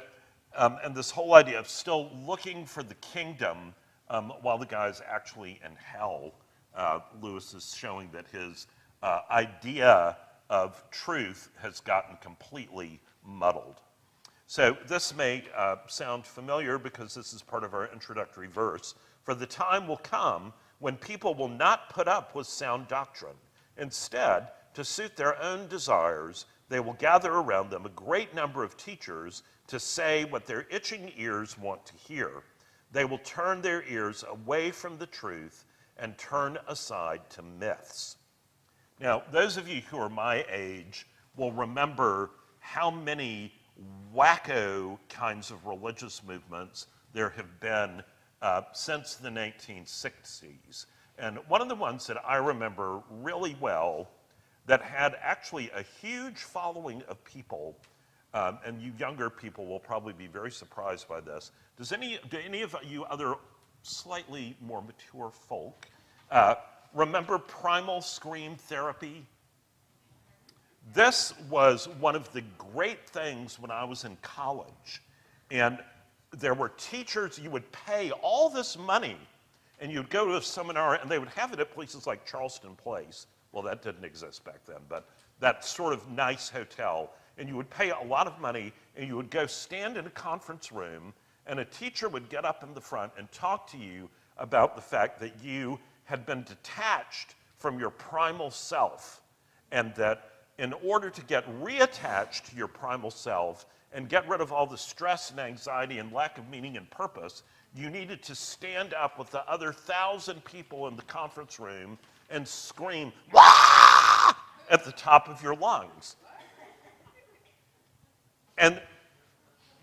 [0.56, 3.76] um, and this whole idea of still looking for the kingdom
[4.10, 6.32] um, while the guy's actually in hell,
[6.76, 8.66] uh, Lewis is showing that his
[9.04, 10.18] uh, idea
[10.54, 13.82] of truth has gotten completely muddled.
[14.46, 18.94] So this may uh, sound familiar because this is part of our introductory verse.
[19.24, 23.34] For the time will come when people will not put up with sound doctrine.
[23.80, 28.78] Instead, to suit their own desires, they will gather around them a great number of
[28.78, 32.44] teachers to say what their itching ears want to hear.
[32.92, 35.66] They will turn their ears away from the truth
[35.98, 38.18] and turn aside to myths.
[39.04, 43.52] Now, those of you who are my age will remember how many
[44.16, 48.02] wacko kinds of religious movements there have been
[48.42, 50.86] uh, since the 1960s.
[51.20, 54.10] And one of the ones that I remember really well
[54.68, 57.76] that had actually a huge following of people,
[58.34, 61.52] um, and you younger people will probably be very surprised by this.
[61.78, 63.36] Does any, do any of you other
[63.82, 65.90] slightly more mature folk
[66.32, 66.56] uh,
[66.94, 69.26] remember primal scream therapy?
[70.94, 75.02] This was one of the great things when I was in college.
[75.50, 75.80] And
[76.32, 79.18] there were teachers, you would pay all this money,
[79.80, 82.76] and you'd go to a seminar, and they would have it at places like Charleston
[82.76, 83.28] Place.
[83.52, 85.08] Well, that didn't exist back then, but
[85.40, 87.12] that sort of nice hotel.
[87.38, 90.12] And you would pay a lot of money, and you would go stand in a
[90.12, 91.14] conference room,
[91.46, 94.82] and a teacher would get up in the front and talk to you about the
[94.82, 99.22] fact that you had been detached from your primal self,
[99.72, 104.52] and that in order to get reattached to your primal self and get rid of
[104.52, 107.44] all the stress and anxiety and lack of meaning and purpose,
[107.76, 111.98] you needed to stand up with the other thousand people in the conference room
[112.30, 114.34] and scream, Wah!
[114.70, 116.16] at the top of your lungs.
[118.58, 118.82] And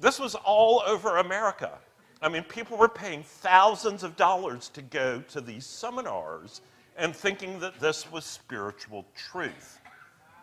[0.00, 1.78] this was all over America.
[2.22, 6.60] I mean, people were paying thousands of dollars to go to these seminars
[6.96, 9.80] and thinking that this was spiritual truth.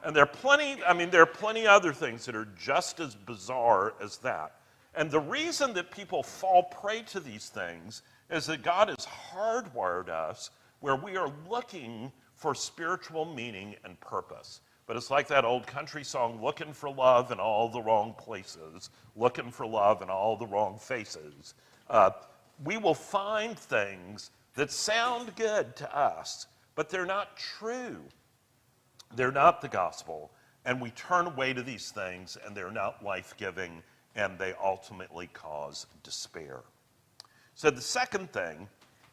[0.03, 3.13] And there are plenty, I mean, there are plenty other things that are just as
[3.13, 4.53] bizarre as that.
[4.95, 10.09] And the reason that people fall prey to these things is that God has hardwired
[10.09, 14.61] us where we are looking for spiritual meaning and purpose.
[14.87, 18.89] But it's like that old country song, looking for love in all the wrong places,
[19.17, 21.53] looking for love in all the wrong faces.
[21.89, 22.11] Uh,
[22.63, 27.97] we will find things that sound good to us, but they're not true.
[29.13, 30.31] They're not the gospel.
[30.65, 33.83] And we turn away to these things, and they're not life giving,
[34.15, 36.61] and they ultimately cause despair.
[37.55, 38.69] So the second thing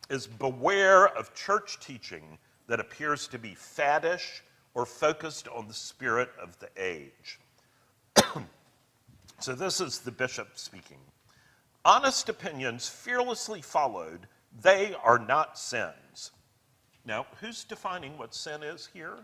[0.09, 4.41] is beware of church teaching that appears to be faddish
[4.75, 7.39] or focused on the spirit of the age.
[9.41, 10.99] so this is the bishop speaking.
[11.85, 14.27] Honest opinions fearlessly followed,
[14.63, 16.33] they are not sins.
[17.05, 19.19] Now, who's defining what sin is here?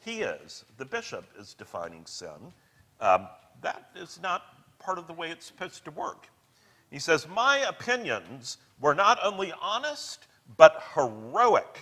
[0.00, 0.64] He is.
[0.76, 2.52] The bishop is defining sin.
[3.00, 3.28] Um,
[3.62, 4.42] that is not
[4.78, 6.28] part of the way it's supposed to work.
[6.90, 11.80] He says, My opinions were not only honest, but heroic.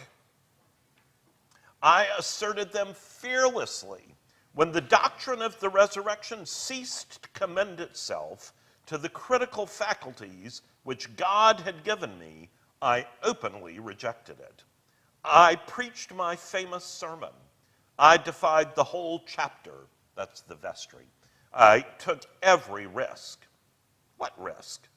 [1.85, 4.17] I asserted them fearlessly
[4.55, 8.55] when the doctrine of the resurrection ceased to commend itself
[8.87, 12.49] to the critical faculties which God had given me,
[12.81, 14.65] I openly rejected it.
[15.27, 17.33] I preached my famous sermon.
[17.99, 19.87] I defied the whole chapter.
[20.17, 21.05] That's the vestry.
[21.53, 23.47] I took every risk.
[24.17, 24.89] What risk?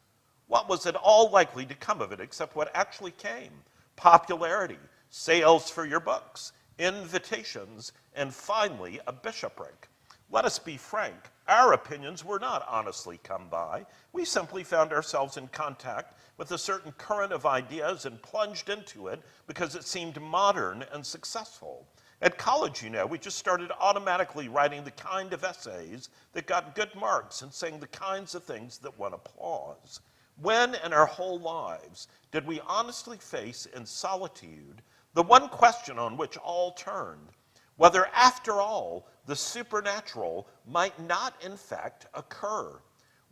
[0.48, 3.52] What was at all likely to come of it except what actually came?
[3.98, 9.90] Popularity, sales for your books, invitations, and finally a bishopric.
[10.30, 11.16] Let us be frank,
[11.48, 13.86] our opinions were not honestly come by.
[14.12, 19.08] We simply found ourselves in contact with a certain current of ideas and plunged into
[19.08, 21.88] it because it seemed modern and successful.
[22.22, 26.76] At college, you know, we just started automatically writing the kind of essays that got
[26.76, 30.02] good marks and saying the kinds of things that won applause.
[30.42, 34.82] When in our whole lives did we honestly face in solitude
[35.18, 37.30] The one question on which all turned
[37.76, 42.80] whether, after all, the supernatural might not in fact occur.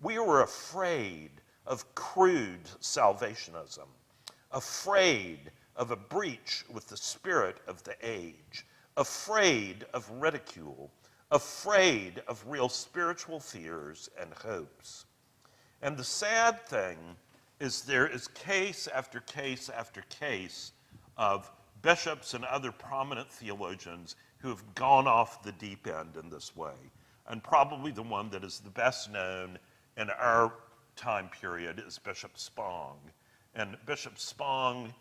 [0.02, 1.30] We were afraid
[1.68, 3.86] of crude salvationism,
[4.50, 8.66] afraid of a breach with the spirit of the age,
[8.98, 10.90] afraid of ridicule,
[11.30, 15.06] afraid of real spiritual fears and hopes.
[15.84, 16.98] And the sad thing
[17.60, 20.72] is there is case after case after case
[21.16, 21.52] of
[21.86, 26.74] bishops and other prominent theologians who have gone off the deep end in this way.
[27.30, 29.60] And probably the one that is the best known
[29.96, 30.52] in our
[30.96, 32.98] time period is Bishop Spong.
[33.54, 34.96] And Bishop Spong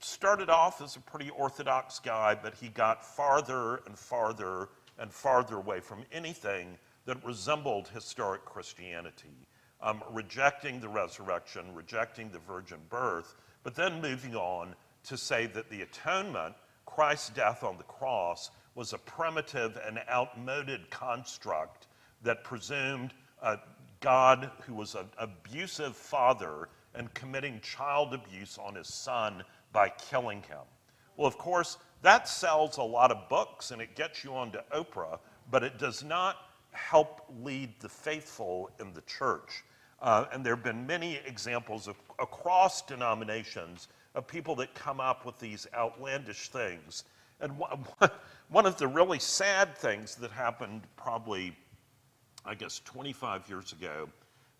[0.00, 5.58] started off as a pretty orthodox guy, but he got farther and farther and farther
[5.58, 6.76] away from anything
[7.06, 9.46] that resembled historic Christianity,
[9.80, 14.74] um, rejecting the resurrection, rejecting the virgin birth, but then moving on
[15.04, 16.54] to say that the atonement,
[16.86, 21.86] Christ's death on the cross, was a primitive and outmoded construct
[22.22, 23.58] that presumed a
[24.00, 29.42] God who was an abusive father and committing child abuse on his son
[29.72, 30.58] by killing him.
[31.16, 35.18] Well, of course, that sells a lot of books and it gets you onto Oprah,
[35.50, 36.36] but it does not
[36.72, 39.64] help lead the faithful in the church.
[40.02, 45.24] Uh, and there have been many examples of, across denominations of people that come up
[45.24, 47.04] with these outlandish things.
[47.40, 47.52] And
[48.48, 51.56] one of the really sad things that happened probably,
[52.44, 54.08] I guess, 25 years ago,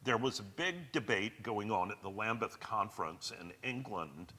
[0.03, 4.33] there was a big debate going on at the Lambeth Conference in England.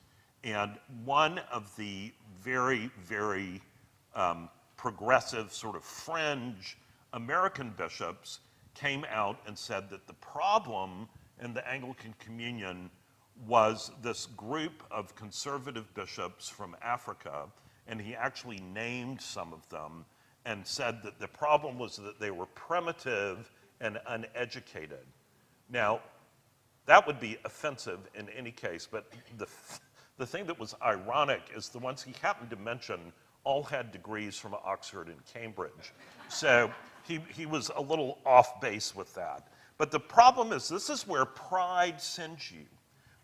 [0.44, 3.62] And one of the very, very
[4.14, 6.78] um, progressive, sort of fringe
[7.14, 8.40] American bishops
[8.76, 11.08] came out and said that the problem
[11.42, 12.90] in the Anglican Communion
[13.48, 17.46] was this group of conservative bishops from Africa,
[17.88, 20.06] and he actually named some of them
[20.46, 25.06] and said that the problem was that they were primitive and uneducated.
[25.70, 26.02] Now,
[26.86, 29.48] that would be offensive in any case, but the,
[30.18, 33.12] the thing that was ironic is the ones he happened to mention
[33.44, 35.94] all had degrees from Oxford and Cambridge.
[36.30, 36.72] So
[37.04, 39.48] he, he was a little off base with that.
[39.78, 42.66] But the problem is, this is where pride sends you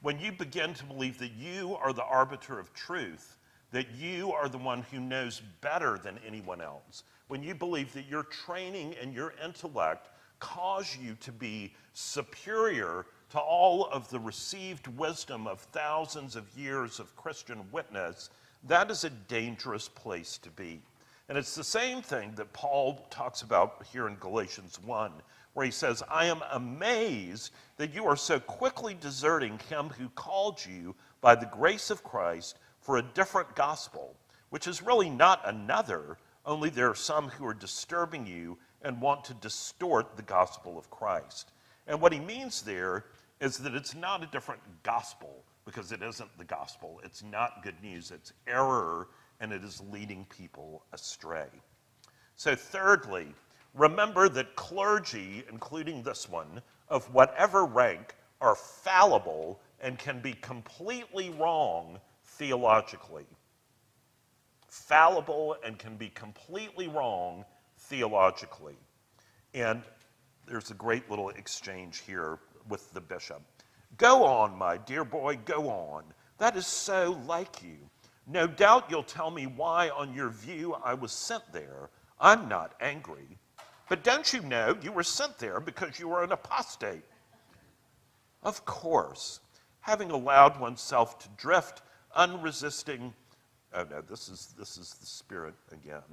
[0.02, 3.38] when you begin to believe that you are the arbiter of truth,
[3.72, 8.08] that you are the one who knows better than anyone else, when you believe that
[8.08, 14.88] your training and your intellect cause you to be superior to all of the received
[14.98, 18.30] wisdom of thousands of years of Christian witness,
[18.68, 20.82] that is a dangerous place to be.
[21.30, 25.14] And it's the same thing that Paul talks about here in Galatians 1
[25.54, 30.66] where he says, I am amazed that you are so quickly deserting him who called
[30.66, 34.16] you by the grace of Christ for a different gospel,
[34.50, 39.24] which is really not another, only there are some who are disturbing you and want
[39.26, 41.52] to distort the gospel of Christ.
[41.88, 43.06] And what he means there
[43.40, 47.02] is that it's not a different gospel because it isn't the gospel.
[47.04, 51.48] It's not good news, it's error, and it is leading people astray.
[52.36, 53.28] So, thirdly,
[53.74, 61.30] Remember that clergy, including this one, of whatever rank, are fallible and can be completely
[61.30, 63.26] wrong theologically.
[64.68, 67.46] Fallible and can be completely wrong
[67.78, 68.76] theologically.
[69.54, 69.84] And
[70.48, 73.42] there's a great little exchange here with the bishop.
[73.98, 76.04] Go on, my dear boy, go on.
[76.38, 77.78] That is so like you.
[78.28, 81.90] No doubt you'll tell me why, on your view, I was sent there.
[82.20, 83.38] I'm not angry.
[83.92, 87.04] But don't you know you were sent there because you were an apostate?
[88.42, 89.42] Of course,
[89.82, 91.82] having allowed oneself to drift
[92.16, 93.14] unresisting.
[93.74, 96.04] Oh no, this is, this is the spirit again.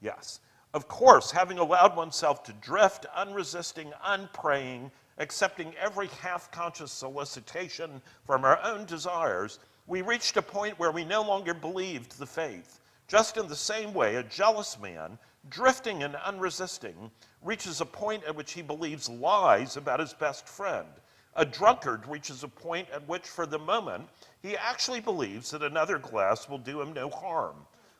[0.00, 0.40] Yes.
[0.74, 8.44] Of course, having allowed oneself to drift unresisting, unpraying, accepting every half conscious solicitation from
[8.44, 12.80] our own desires, we reached a point where we no longer believed the faith.
[13.06, 17.10] Just in the same way, a jealous man drifting and unresisting,
[17.42, 20.88] reaches a point at which he believes lies about his best friend.
[21.36, 24.08] A drunkard reaches a point at which, for the moment,
[24.42, 27.56] he actually believes that another glass will do him no harm.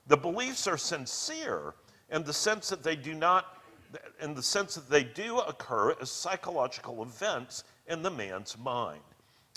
[0.08, 1.74] The beliefs are sincere
[2.10, 3.54] in the sense that they do not
[4.20, 9.00] in the sense that they do occur as psychological events in the man's mind.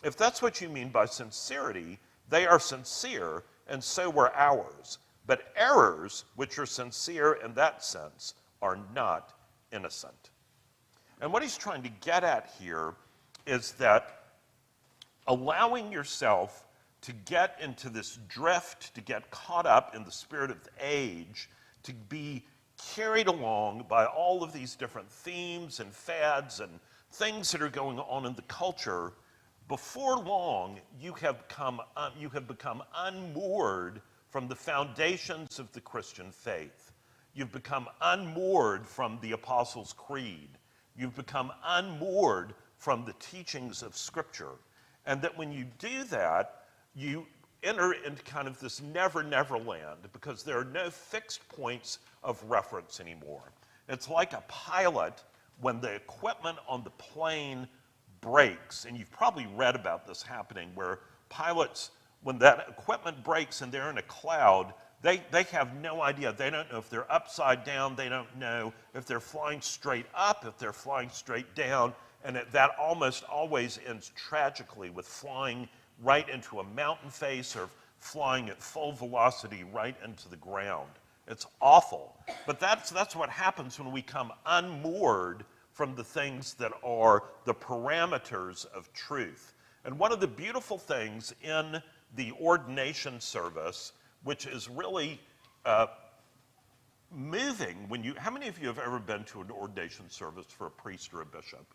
[0.04, 5.00] If that's what you mean by sincerity, they are sincere, and so were ours.
[5.26, 9.34] But errors, which are sincere in that sense, are not
[9.72, 10.32] innocent.
[11.22, 12.94] And what he's trying to get at here
[13.46, 14.24] is that
[15.28, 16.68] allowing yourself
[17.02, 21.50] to get into this drift, to get caught up in the spirit of the age,
[21.84, 22.46] to be
[22.96, 26.80] carried along by all of these different themes and fads and
[27.12, 29.14] things that are going on in the culture,
[29.68, 35.82] before long you have become, um, you have become unmoored from the foundations of the
[35.82, 36.91] Christian faith.
[37.34, 40.50] You've become unmoored from the Apostles' Creed.
[40.96, 44.56] You've become unmoored from the teachings of Scripture.
[45.06, 46.64] And that when you do that,
[46.96, 47.26] you
[47.64, 52.44] enter into kind of this never, never land because there are no fixed points of
[52.50, 53.52] reference anymore.
[53.88, 55.24] It's like a pilot
[55.62, 57.68] when the equipment on the plane
[58.20, 61.92] breaks, and you've probably read about this happening where pilots,
[62.24, 66.34] when that equipment breaks and they're in a cloud, they, they have no idea.
[66.34, 67.96] They don't know if they're upside down.
[67.96, 71.94] They don't know if they're flying straight up, if they're flying straight down.
[72.24, 75.68] And it, that almost always ends tragically with flying
[76.04, 77.68] right into a mountain face or
[78.00, 80.90] flying at full velocity right into the ground.
[81.28, 82.16] It's awful.
[82.46, 87.54] But that's, that's what happens when we come unmoored from the things that are the
[87.54, 89.54] parameters of truth.
[89.86, 91.82] And one of the beautiful things in
[92.16, 93.94] the ordination service,
[94.24, 95.20] which is really
[95.66, 95.88] uh,
[97.12, 100.68] moving when you, how many of you have ever been to an ordination service for
[100.68, 101.66] a priest or a bishop?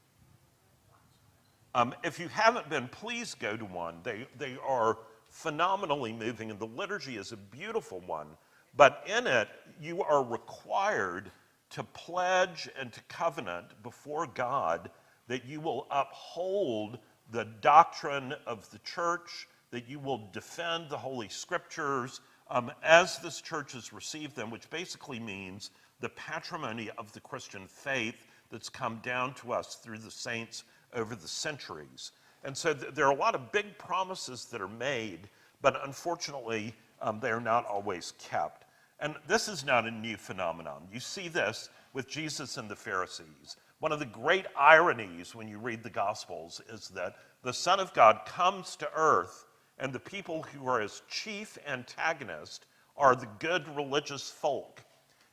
[1.75, 3.97] Um, if you haven't been, please go to one.
[4.03, 8.29] They, they are phenomenally moving, and the liturgy is a beautiful one.
[8.77, 9.49] But in it,
[9.81, 11.31] you are required
[11.71, 14.91] to pledge and to covenant before God
[15.29, 16.99] that you will uphold
[17.31, 23.41] the doctrine of the church, that you will defend the Holy Scriptures um, as this
[23.41, 25.71] church has received them, which basically means
[26.01, 31.15] the patrimony of the Christian faith that's come down to us through the saints over
[31.17, 32.13] the centuries.
[32.45, 35.29] And so th- there are a lot of big promises that are made,
[35.63, 38.65] but unfortunately, um, they are not always kept.
[39.01, 40.89] And this is not a new phenomenon.
[40.93, 43.57] You see this with Jesus and the Pharisees.
[43.81, 47.93] One of the great ironies when you read the Gospels is that the Son of
[47.93, 49.46] God comes to earth,
[49.79, 52.67] and the people who are his chief antagonist
[52.97, 54.83] are the good religious folk.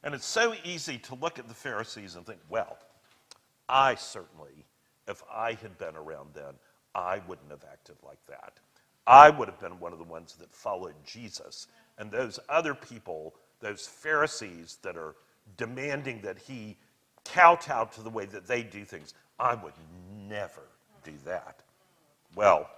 [0.04, 2.78] And it's so easy to look at the Pharisees and think, well,
[3.70, 4.66] I certainly
[5.08, 6.54] if I had been around then,
[6.96, 8.54] I wouldn't have acted like that.
[9.06, 11.68] I would have been one of the ones that followed Jesus.
[11.98, 15.16] And those other people, those Pharisees that are
[15.58, 16.78] demanding that he
[17.26, 19.74] kowtow to the way that they do things, I would
[20.30, 20.64] never
[21.04, 21.62] do that.
[22.36, 22.70] Well,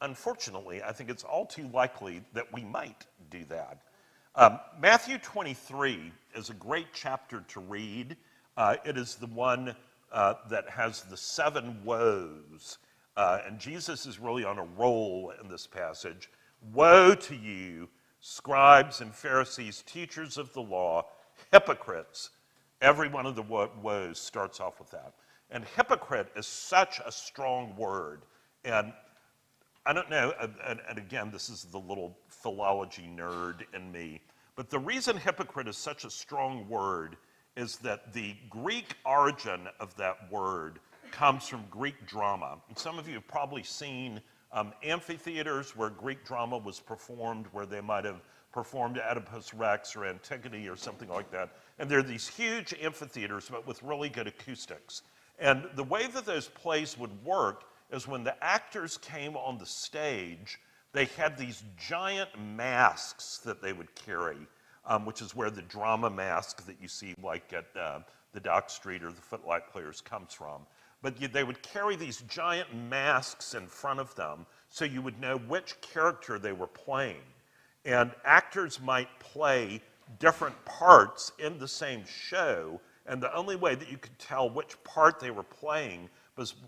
[0.00, 3.78] unfortunately, I think it's all too likely that we might do that.
[4.36, 8.16] Um, Matthew 23 is a great chapter to read.
[8.56, 9.74] Uh, it is the one
[10.12, 12.78] uh, that has the seven woes.
[13.16, 16.30] Uh, and Jesus is really on a roll in this passage.
[16.72, 17.88] Woe to you,
[18.20, 21.06] scribes and Pharisees, teachers of the law,
[21.52, 22.30] hypocrites.
[22.80, 25.14] Every one of the woes starts off with that.
[25.50, 28.22] And hypocrite is such a strong word.
[28.64, 28.92] And
[29.86, 34.20] I don't know, and, and again, this is the little philology nerd in me,
[34.56, 37.16] but the reason hypocrite is such a strong word
[37.56, 40.80] is that the Greek origin of that word
[41.10, 42.58] comes from Greek drama.
[42.68, 44.20] And some of you have probably seen
[44.52, 48.22] um, amphitheaters where Greek drama was performed, where they might have
[48.52, 51.56] performed Oedipus Rex or Antigone or something like that.
[51.78, 55.02] And there are these huge amphitheaters, but with really good acoustics.
[55.38, 57.64] And the way that those plays would work
[57.94, 60.60] is when the actors came on the stage,
[60.92, 64.46] they had these giant masks that they would carry
[64.86, 68.00] um, which is where the drama mask that you see like at uh,
[68.32, 70.62] the Dock Street or the Footlight Players comes from.
[71.02, 75.20] But you, they would carry these giant masks in front of them so you would
[75.20, 77.22] know which character they were playing.
[77.84, 79.80] And actors might play
[80.18, 84.82] different parts in the same show, and the only way that you could tell which
[84.84, 86.08] part they were playing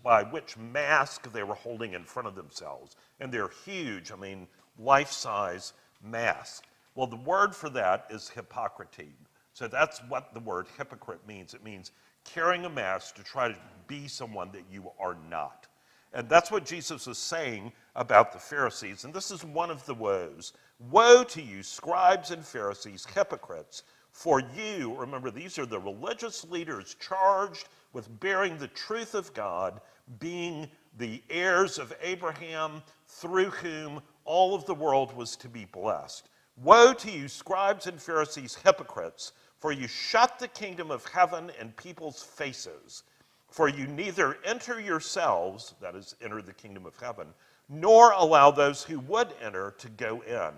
[0.03, 2.95] by which mask they were holding in front of themselves.
[3.19, 4.47] And they're huge, I mean,
[4.79, 6.67] life size masks.
[6.95, 9.11] Well, the word for that is hypocrisy.
[9.53, 11.53] So that's what the word hypocrite means.
[11.53, 11.91] It means
[12.23, 13.57] carrying a mask to try to
[13.87, 15.67] be someone that you are not.
[16.13, 19.03] And that's what Jesus is saying about the Pharisees.
[19.03, 20.53] And this is one of the woes.
[20.91, 23.83] Woe to you, scribes and Pharisees, hypocrites!
[24.17, 29.79] For you, remember, these are the religious leaders charged with bearing the truth of God,
[30.17, 36.29] being the heirs of Abraham, through whom all of the world was to be blessed.
[36.63, 41.71] Woe to you, scribes and Pharisees, hypocrites, for you shut the kingdom of heaven in
[41.73, 43.03] people's faces.
[43.51, 47.27] For you neither enter yourselves, that is, enter the kingdom of heaven,
[47.69, 50.53] nor allow those who would enter to go in.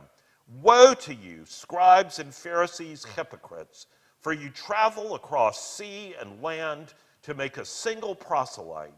[0.50, 3.86] Woe to you, scribes and Pharisees, hypocrites,
[4.20, 8.93] for you travel across sea and land to make a single proselyte.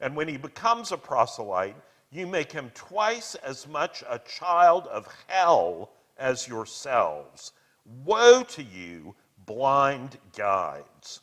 [0.00, 1.76] And when he becomes a proselyte,
[2.10, 7.52] you make him twice as much a child of hell as yourselves.
[8.04, 11.20] Woe to you, blind guides.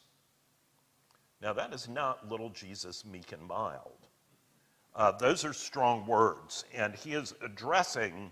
[1.41, 4.07] Now, that is not little Jesus meek and mild.
[4.95, 8.31] Uh, those are strong words, and he is addressing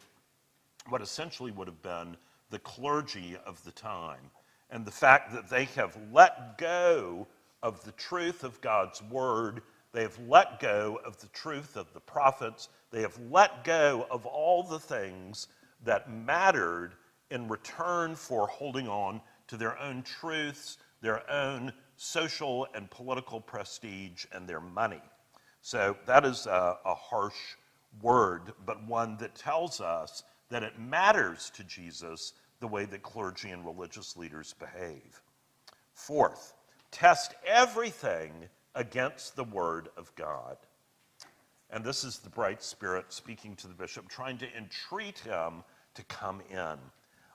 [0.88, 2.16] what essentially would have been
[2.50, 4.32] the clergy of the time
[4.70, 7.28] and the fact that they have let go
[7.62, 9.62] of the truth of God's word.
[9.92, 12.70] They have let go of the truth of the prophets.
[12.92, 15.48] They have let go of all the things
[15.84, 16.94] that mattered
[17.32, 24.26] in return for holding on to their own truths, their own social and political prestige,
[24.32, 25.02] and their money.
[25.62, 27.56] So that is a, a harsh
[28.02, 33.50] word, but one that tells us that it matters to Jesus the way that clergy
[33.50, 35.22] and religious leaders behave.
[35.94, 36.54] Fourth,
[36.92, 38.32] test everything
[38.76, 40.58] against the Word of God.
[41.70, 46.04] And this is the bright spirit speaking to the bishop, trying to entreat him to
[46.04, 46.78] come in.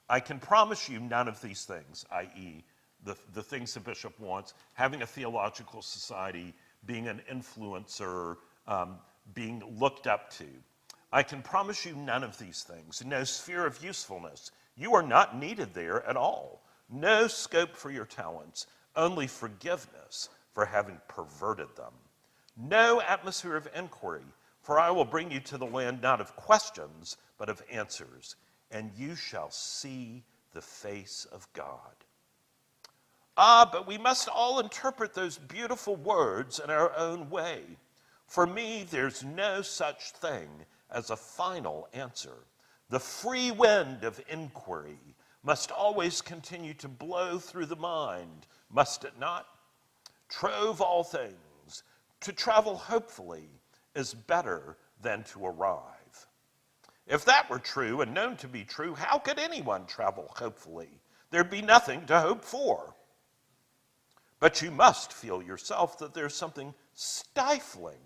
[0.09, 2.65] I can promise you none of these things, i.e.,
[3.05, 6.55] the, the things the bishop wants, having a theological society,
[6.87, 8.37] being an influencer,
[8.67, 8.97] um,
[9.35, 10.47] being looked up to.
[11.15, 13.05] I can promise you none of these things.
[13.07, 14.51] No sphere of usefulness.
[14.77, 16.65] You are not needed there at all.
[16.91, 21.93] No scope for your talents, only forgiveness for having perverted them.
[22.57, 24.25] No atmosphere of inquiry,
[24.61, 28.35] for I will bring you to the land not of questions, but of answers,
[28.73, 31.95] and you shall see the face of God.
[33.37, 37.63] Ah, but we must all interpret those beautiful words in our own way.
[38.27, 40.49] For me, there's no such thing
[40.95, 42.47] as a final answer.
[42.89, 49.19] The free wind of inquiry must always continue to blow through the mind, must it
[49.19, 49.47] not?
[50.29, 51.83] Trove all things.
[52.21, 53.49] To travel hopefully
[53.95, 55.85] is better than to arrive.
[57.07, 60.89] If that were true and known to be true, how could anyone travel hopefully?
[61.31, 62.95] There'd be nothing to hope for.
[64.41, 68.01] But you must feel yourself that there's something stifling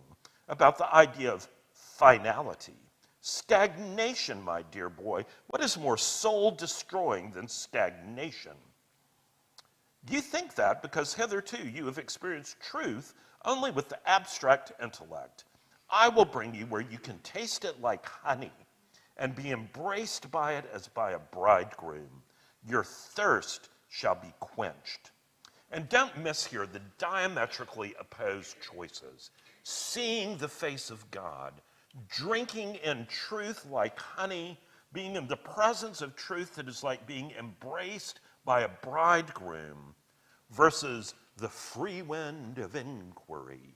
[0.49, 1.47] about the idea of
[1.99, 2.77] finality.
[3.21, 5.25] Stagnation, my dear boy.
[5.49, 8.53] What is more soul destroying than stagnation?
[10.05, 15.45] Do you think that because hitherto you have experienced truth only with the abstract intellect?
[15.91, 18.53] I will bring you where you can taste it like honey
[19.17, 22.23] and be embraced by it as by a bridegroom.
[22.65, 25.11] Your thirst shall be quenched.
[25.73, 29.31] And don't miss here the diametrically opposed choices.
[29.65, 31.53] Seeing the face of God,
[32.09, 34.59] drinking in truth like honey,
[34.93, 39.95] being in the presence of truth that is like being embraced by a bridegroom,
[40.51, 43.75] versus the free wind of inquiry,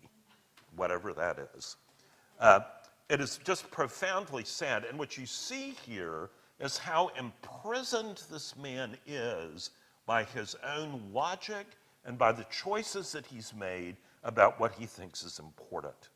[0.76, 1.76] whatever that is.
[2.40, 2.60] Uh,
[3.08, 4.84] it is just profoundly sad.
[4.84, 9.70] And what you see here is how imprisoned this man is
[10.06, 11.66] by his own logic
[12.04, 16.08] and by the choices that he's made about what he thinks is important.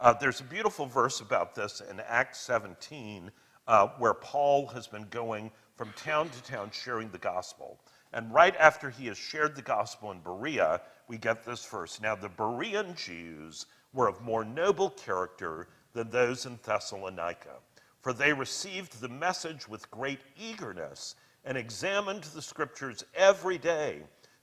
[0.00, 3.30] Uh, there's a beautiful verse about this in Acts 17
[3.68, 7.78] uh, where Paul has been going from town to town sharing the gospel.
[8.14, 12.00] And right after he has shared the gospel in Berea, we get this verse.
[12.00, 17.58] Now, the Berean Jews were of more noble character than those in Thessalonica,
[18.00, 23.98] for they received the message with great eagerness and examined the scriptures every day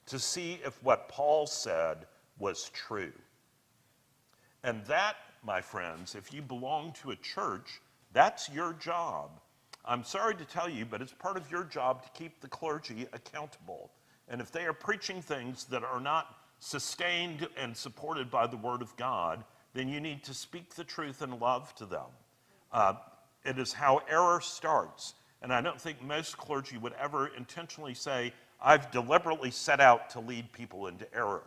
[0.05, 2.05] to see if what Paul said
[2.37, 3.13] was true.
[4.63, 7.81] And that, my friends, if you belong to a church,
[8.13, 9.31] that's your job.
[9.85, 13.07] I'm sorry to tell you, but it's part of your job to keep the clergy
[13.13, 13.91] accountable.
[14.27, 18.81] And if they are preaching things that are not sustained and supported by the Word
[18.81, 22.07] of God, then you need to speak the truth in love to them.
[22.71, 22.95] Uh,
[23.45, 25.13] it is how error starts.
[25.41, 30.19] And I don't think most clergy would ever intentionally say, I've deliberately set out to
[30.19, 31.43] lead people into error.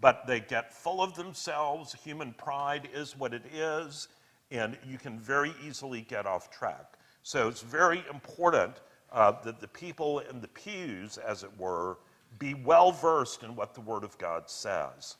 [0.00, 1.94] But they get full of themselves.
[2.04, 4.08] Human pride is what it is,
[4.50, 6.96] and you can very easily get off track.
[7.22, 8.80] So it's very important
[9.12, 11.98] uh, that the people in the pews, as it were,
[12.38, 15.16] be well versed in what the Word of God says.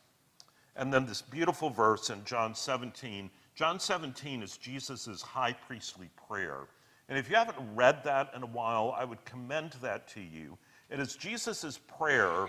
[0.77, 3.31] And then this beautiful verse in John 17.
[3.55, 6.69] John 17 is Jesus' high priestly prayer.
[7.09, 10.57] And if you haven't read that in a while, I would commend that to you.
[10.89, 12.49] It is Jesus' prayer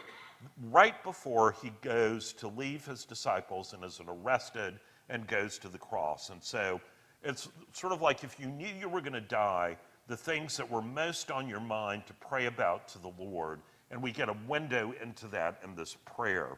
[0.72, 4.80] right before he goes to leave his disciples and is arrested
[5.10, 6.30] and goes to the cross.
[6.30, 6.82] And so
[7.24, 9.78] It's sort of like if you knew you were going to die,
[10.08, 13.62] the things that were most on your mind to pray about to the Lord.
[13.92, 16.58] And we get a window into that in this prayer.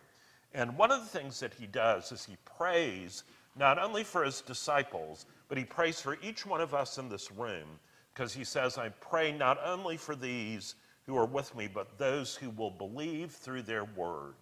[0.53, 3.23] And one of the things that he does is he prays
[3.55, 7.31] not only for his disciples, but he prays for each one of us in this
[7.31, 7.67] room
[8.13, 10.75] because he says, I pray not only for these
[11.05, 14.35] who are with me, but those who will believe through their word,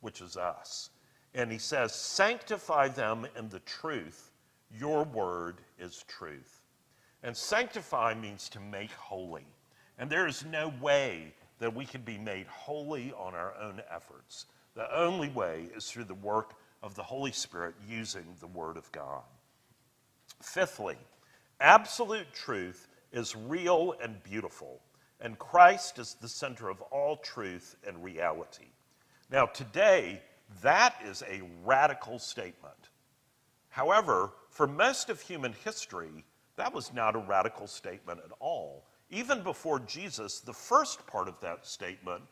[0.00, 0.90] which is us.
[1.34, 4.30] And he says, Sanctify them in the truth.
[4.78, 6.62] Your word is truth.
[7.22, 9.46] And sanctify means to make holy.
[9.98, 14.46] And there is no way that we can be made holy on our own efforts.
[14.74, 18.90] The only way is through the work of the Holy Spirit using the Word of
[18.92, 19.22] God.
[20.42, 20.96] Fifthly,
[21.60, 24.80] absolute truth is real and beautiful,
[25.20, 28.68] and Christ is the center of all truth and reality.
[29.30, 30.22] Now, today,
[30.62, 32.90] that is a radical statement.
[33.68, 36.24] However, for most of human history,
[36.56, 38.86] that was not a radical statement at all.
[39.10, 42.22] Even before Jesus, the first part of that statement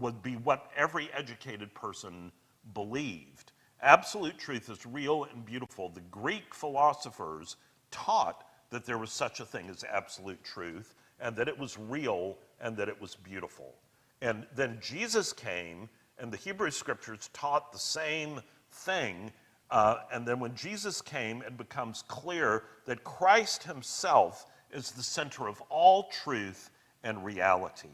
[0.00, 2.32] would be what every educated person
[2.74, 3.52] believed.
[3.80, 5.88] Absolute truth is real and beautiful.
[5.88, 7.56] The Greek philosophers
[7.90, 12.36] taught that there was such a thing as absolute truth and that it was real
[12.60, 13.74] and that it was beautiful.
[14.20, 19.32] And then Jesus came, and the Hebrew scriptures taught the same thing.
[19.70, 25.48] Uh, and then when Jesus came, it becomes clear that Christ himself is the center
[25.48, 26.70] of all truth
[27.02, 27.88] and reality.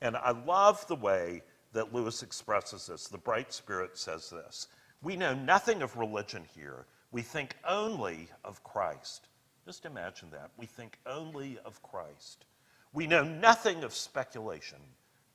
[0.00, 1.42] And I love the way
[1.72, 3.08] that Lewis expresses this.
[3.08, 4.68] The Bright Spirit says this
[5.02, 6.86] We know nothing of religion here.
[7.12, 9.28] We think only of Christ.
[9.64, 10.50] Just imagine that.
[10.56, 12.46] We think only of Christ.
[12.92, 14.78] We know nothing of speculation.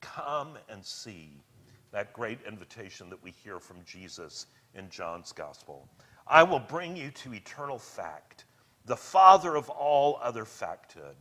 [0.00, 1.42] Come and see
[1.90, 5.88] that great invitation that we hear from Jesus in John's Gospel.
[6.26, 8.44] I will bring you to eternal fact,
[8.84, 11.16] the father of all other facthood.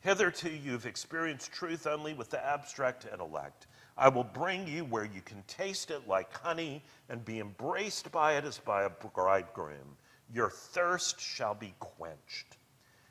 [0.00, 3.66] Hitherto you have experienced truth only with the abstract intellect.
[3.96, 8.36] I will bring you where you can taste it like honey and be embraced by
[8.36, 9.96] it as by a bridegroom.
[10.32, 12.56] Your thirst shall be quenched.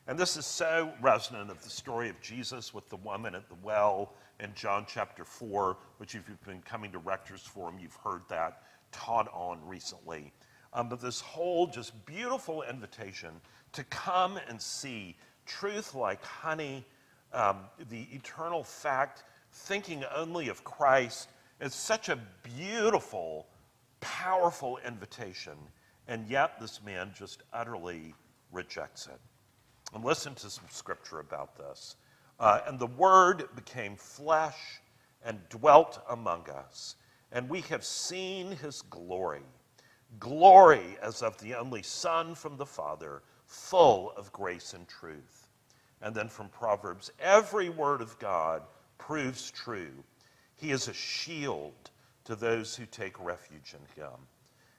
[0.07, 3.55] And this is so resonant of the story of Jesus with the woman at the
[3.63, 8.21] well in John chapter 4, which if you've been coming to Rector's Forum, you've heard
[8.29, 10.31] that taught on recently.
[10.73, 13.31] Um, but this whole just beautiful invitation
[13.71, 15.15] to come and see
[15.47, 16.85] truth like honey,
[17.33, 21.29] um, the eternal fact, thinking only of Christ,
[21.59, 23.47] is such a beautiful,
[24.01, 25.57] powerful invitation.
[26.07, 28.13] And yet this man just utterly
[28.51, 29.19] rejects it.
[29.95, 31.95] And listen to some scripture about this.
[32.39, 34.81] Uh, and the Word became flesh
[35.23, 36.95] and dwelt among us,
[37.31, 39.41] and we have seen his glory
[40.19, 45.47] glory as of the only Son from the Father, full of grace and truth.
[46.01, 48.63] And then from Proverbs every word of God
[48.97, 50.03] proves true.
[50.55, 51.91] He is a shield
[52.25, 54.13] to those who take refuge in him.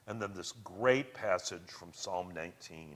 [0.07, 2.95] And then this great passage from Psalm 19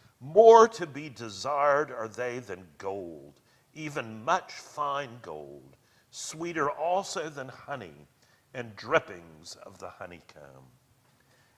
[0.21, 3.41] More to be desired are they than gold,
[3.73, 5.75] even much fine gold,
[6.11, 8.07] sweeter also than honey
[8.53, 10.67] and drippings of the honeycomb.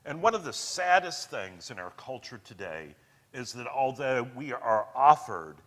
[0.05, 2.95] And one of the saddest things in our culture today
[3.33, 5.57] is that although we are offered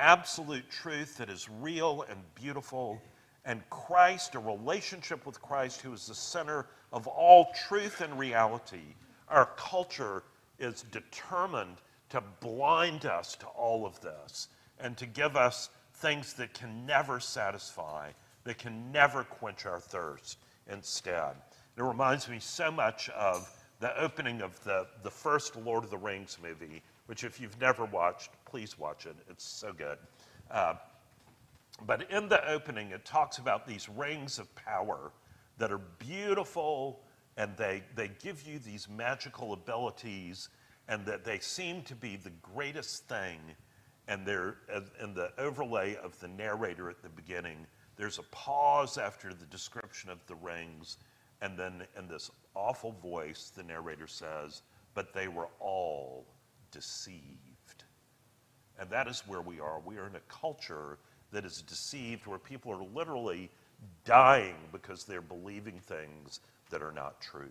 [0.00, 3.00] absolute truth that is real and beautiful,
[3.44, 8.96] and Christ, a relationship with Christ who is the center of all truth and reality,
[9.28, 10.24] our culture
[10.58, 11.76] is determined
[12.12, 14.48] to blind us to all of this
[14.78, 18.10] and to give us things that can never satisfy,
[18.44, 20.38] that can never quench our thirst
[20.70, 21.34] instead.
[21.76, 23.50] It reminds me so much of
[23.80, 27.86] the opening of the, the first Lord of the Rings movie, which, if you've never
[27.86, 29.16] watched, please watch it.
[29.30, 29.96] It's so good.
[30.50, 30.74] Uh,
[31.86, 35.12] but in the opening, it talks about these rings of power
[35.56, 37.00] that are beautiful
[37.38, 40.50] and they, they give you these magical abilities
[40.88, 43.38] and that they seem to be the greatest thing.
[44.08, 44.56] And they're
[45.00, 47.66] in the overlay of the narrator at the beginning,
[47.96, 50.96] there's a pause after the description of the rings
[51.42, 54.62] and then in this awful voice, the narrator says,
[54.94, 56.24] But they were all
[56.70, 57.84] deceived.
[58.78, 59.80] And that is where we are.
[59.84, 60.98] We are in a culture
[61.32, 63.50] that is deceived, where people are literally
[64.04, 67.50] dying because they're believing things that are not true.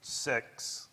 [0.00, 0.86] Six,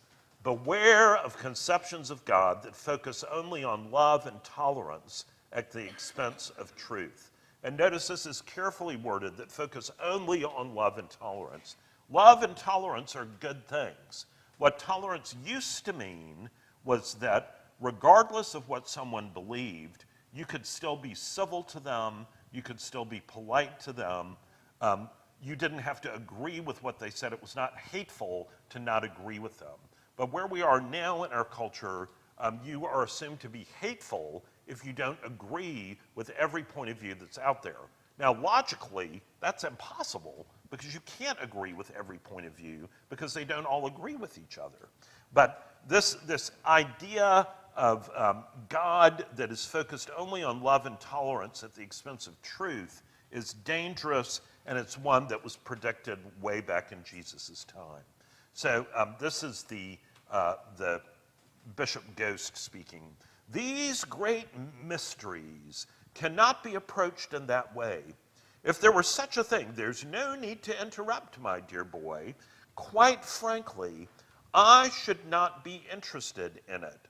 [0.45, 6.51] beware of conceptions of God that focus only on love and tolerance at the expense
[6.59, 7.31] of truth.
[7.63, 11.77] And notice this is carefully worded that focus only on love and tolerance.
[12.11, 14.27] Love and tolerance are good things.
[14.59, 16.51] What tolerance used to mean
[16.83, 22.61] was that regardless of what someone believed, you could still be civil to them, you
[22.61, 24.37] could still be polite to them.
[24.79, 25.09] Um,
[25.41, 27.33] you didn't have to agree with what they said.
[27.33, 29.69] It was not hateful to not agree with them.
[30.17, 34.43] But where we are now in our culture, um, you are assumed to be hateful
[34.67, 37.89] if you don't agree with every point of view that's out there.
[38.17, 43.45] Now, logically, that's impossible because you can't agree with every point of view because they
[43.45, 44.89] don't all agree with each other.
[45.33, 51.63] But this, this idea of um, God that is focused only on love and tolerance
[51.63, 56.93] at the expense of truth is dangerous, and it's one that was predicted way back
[56.93, 58.03] in Jesus' time.
[58.53, 59.97] So um, this is the,
[60.31, 61.01] uh, the
[61.75, 63.03] Bishop Ghost speaking.
[63.51, 64.47] These great
[64.83, 68.03] mysteries cannot be approached in that way.
[68.63, 72.33] If there were such a thing, there's no need to interrupt, my dear boy.
[72.75, 74.07] Quite frankly,
[74.53, 77.07] I should not be interested in it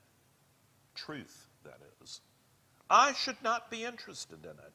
[0.95, 2.21] truth, that is.
[2.89, 4.73] I should not be interested in it.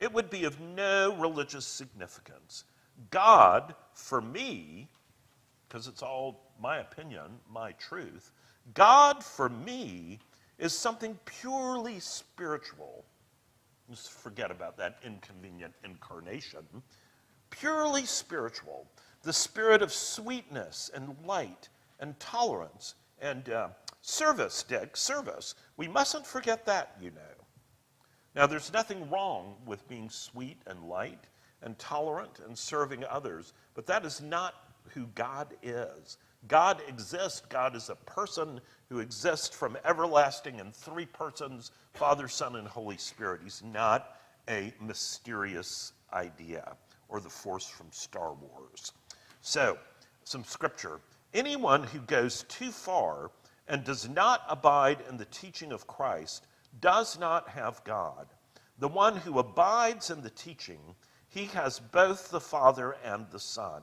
[0.00, 2.64] It would be of no religious significance.
[3.10, 4.88] God, for me,
[5.68, 8.32] because it's all my opinion, my truth,
[8.74, 10.18] God, for me,
[10.58, 13.04] is something purely spiritual.
[13.90, 16.64] Just forget about that inconvenient incarnation.
[17.50, 18.86] Purely spiritual.
[19.22, 23.68] The spirit of sweetness and light and tolerance and uh,
[24.02, 25.54] Service, Dick, service.
[25.76, 27.44] We mustn't forget that, you know.
[28.34, 31.24] Now, there's nothing wrong with being sweet and light
[31.62, 34.54] and tolerant and serving others, but that is not
[34.94, 36.16] who God is.
[36.48, 37.42] God exists.
[37.48, 42.96] God is a person who exists from everlasting in three persons Father, Son, and Holy
[42.96, 43.40] Spirit.
[43.42, 44.16] He's not
[44.48, 46.76] a mysterious idea
[47.08, 48.92] or the force from Star Wars.
[49.40, 49.78] So,
[50.24, 51.00] some scripture.
[51.34, 53.30] Anyone who goes too far
[53.68, 56.46] and does not abide in the teaching of Christ
[56.80, 58.26] does not have God.
[58.78, 60.80] The one who abides in the teaching,
[61.28, 63.82] he has both the Father and the Son.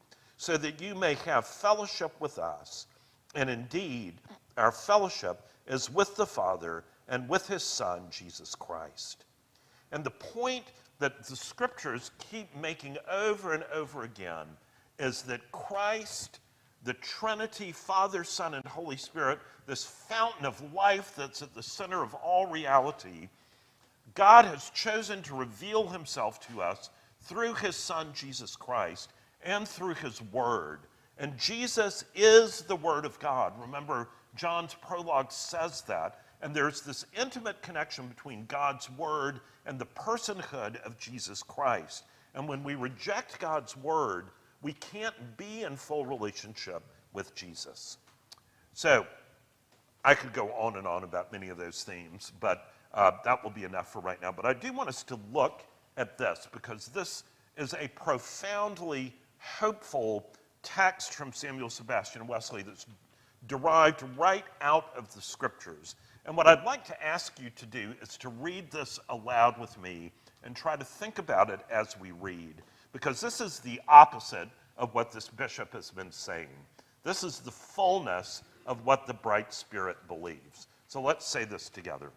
[0.41, 2.87] so that you may have fellowship with us.
[3.35, 4.15] And indeed,
[4.57, 9.25] our fellowship is with the Father and with his Son, Jesus Christ.
[9.91, 10.65] And the point
[10.97, 14.47] that the scriptures keep making over and over again
[14.97, 16.39] is that Christ
[16.85, 19.37] the Trinity, Father, Son, and Holy Spirit,
[19.67, 23.29] this fountain of life that's at the center of all reality,
[24.15, 26.89] God has chosen to reveal himself to us
[27.21, 29.11] through his Son, Jesus Christ,
[29.43, 30.79] and through his Word.
[31.17, 33.53] And Jesus is the Word of God.
[33.59, 36.21] Remember, John's prologue says that.
[36.41, 42.03] And there's this intimate connection between God's Word and the personhood of Jesus Christ.
[42.33, 44.27] And when we reject God's Word,
[44.61, 46.81] we can't be in full relationship
[47.13, 47.97] with Jesus.
[48.73, 49.05] So,
[50.03, 53.51] I could go on and on about many of those themes, but uh, that will
[53.51, 54.31] be enough for right now.
[54.31, 55.61] But I do want us to look
[55.97, 57.23] at this because this
[57.57, 60.27] is a profoundly hopeful
[60.63, 62.85] text from Samuel Sebastian Wesley that's
[63.47, 65.95] derived right out of the scriptures.
[66.25, 69.79] And what I'd like to ask you to do is to read this aloud with
[69.81, 70.11] me
[70.43, 72.61] and try to think about it as we read
[72.93, 76.49] because this is the opposite of what this bishop has been saying.
[77.03, 80.67] This is the fullness of what the bright spirit believes.
[80.87, 82.11] So let's say this together.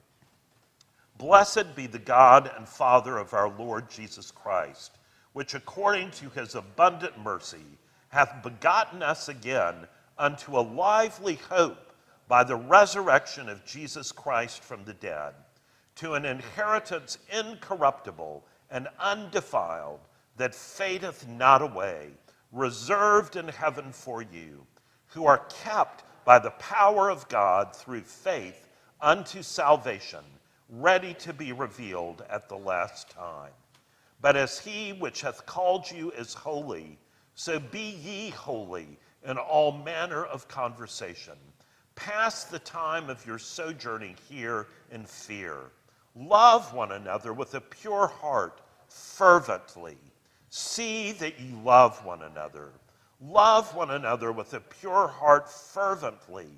[1.16, 4.99] Blessed be the God and Father of our Lord Jesus Christ,
[5.35, 7.64] which according to his abundant mercy
[8.09, 9.74] hath begotten us again
[10.16, 11.93] unto a lively hope
[12.28, 15.35] by the resurrection of Jesus Christ from the dead,
[15.97, 20.01] to an inheritance incorruptible and undefiled
[20.37, 22.11] that fadeth not away,
[22.53, 24.64] reserved in heaven for you,
[25.09, 28.68] who are kept by the power of God through faith
[29.01, 30.24] unto salvation,
[30.68, 33.53] ready to be revealed at the last time.
[34.25, 36.99] But as he which hath called you is holy,
[37.35, 41.35] so be ye holy in all manner of conversation.
[41.95, 45.59] Pass the time of your sojourning here in fear.
[46.14, 49.99] Love one another with a pure heart, fervently.
[50.49, 52.70] See that ye love one another.
[53.20, 56.49] Love one another with a pure heart, fervently,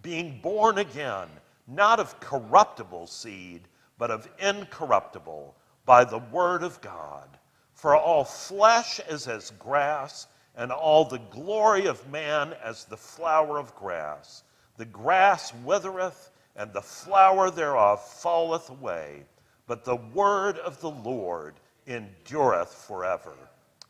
[0.00, 1.26] being born again,
[1.66, 3.62] not of corruptible seed,
[3.98, 5.56] but of incorruptible,
[5.90, 7.26] by the word of God.
[7.74, 13.58] For all flesh is as grass, and all the glory of man as the flower
[13.58, 14.44] of grass.
[14.76, 19.24] The grass withereth, and the flower thereof falleth away,
[19.66, 21.56] but the word of the Lord
[21.88, 23.34] endureth forever.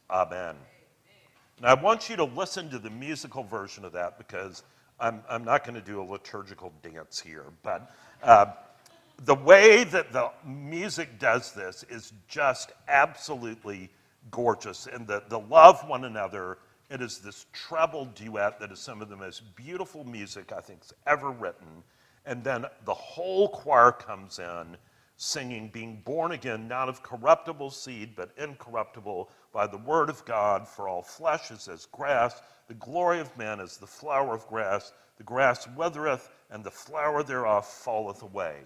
[0.09, 0.57] Amen.
[1.61, 4.63] Now, I want you to listen to the musical version of that because
[4.99, 8.47] I'm, I'm not going to do a liturgical dance here, but uh,
[9.25, 13.91] the way that the music does this is just absolutely
[14.31, 14.87] gorgeous.
[14.87, 16.59] And the, the love one another,
[16.91, 20.81] it is this treble duet that is some of the most beautiful music I think
[20.83, 21.83] is ever written.
[22.25, 24.77] And then the whole choir comes in
[25.17, 30.67] singing, being born again, not of corruptible seed, but incorruptible by the word of God.
[30.67, 34.95] For all flesh is as grass, the glory of man is the flower of grass.
[35.19, 38.61] The grass withereth, and the flower thereof falleth away.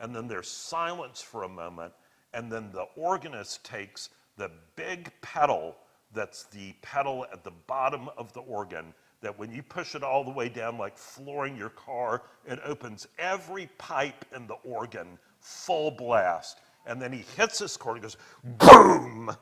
[0.00, 1.92] And then there's silence for a moment,
[2.32, 5.76] and then the organist takes the big pedal
[6.12, 10.24] that's the pedal at the bottom of the organ that when you push it all
[10.24, 15.90] the way down like flooring your car it opens every pipe in the organ full
[15.90, 16.60] blast.
[16.86, 19.36] And then he hits this chord and goes boom!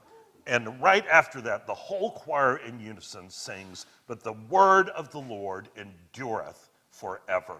[0.46, 5.20] And right after that the whole choir in unison sings but the word of the
[5.20, 7.56] lord endureth forever.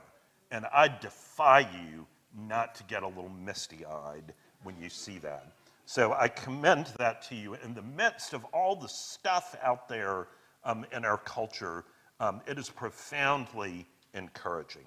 [0.50, 5.52] And i defy you not to get a little misty eyed when you see that
[5.88, 7.54] so I commend that to you.
[7.64, 10.28] In the midst of all the stuff out there
[10.62, 11.82] um, in our culture,
[12.20, 14.84] um, it is profoundly encouraging.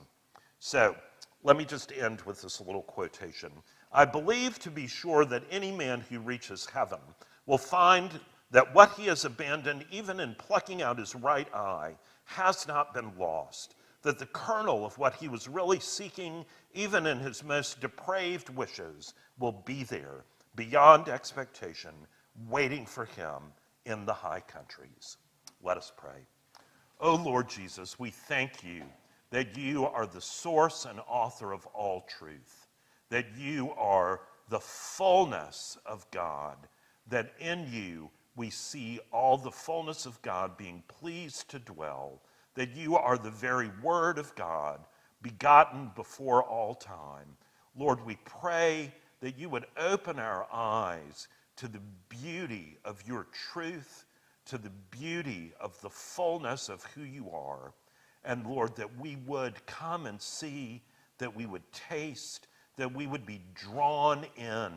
[0.60, 0.96] So
[1.42, 3.52] let me just end with this little quotation.
[3.92, 7.00] I believe to be sure that any man who reaches heaven
[7.48, 8.12] will find
[8.52, 13.12] that what he has abandoned, even in plucking out his right eye, has not been
[13.18, 13.74] lost.
[14.04, 19.14] That the kernel of what he was really seeking, even in his most depraved wishes,
[19.38, 20.26] will be there
[20.56, 21.94] beyond expectation,
[22.50, 23.42] waiting for him
[23.86, 25.18] in the high countries.
[25.64, 26.26] Let us pray.
[27.00, 28.84] Oh Lord Jesus, we thank you
[29.32, 32.68] that you are the source and author of all truth,
[33.10, 36.58] that you are the fullness of God,
[37.08, 42.22] that in you we see all the fullness of God being pleased to dwell,
[42.56, 44.80] that you are the very Word of God,
[45.22, 47.28] begotten before all time.
[47.78, 48.92] Lord, we pray
[49.22, 51.28] that you would open our eyes
[51.58, 54.06] to the beauty of your truth,
[54.46, 57.74] to the beauty of the fullness of who you are.
[58.26, 60.82] And Lord, that we would come and see,
[61.20, 62.48] that we would taste,
[62.78, 64.72] that we would be drawn in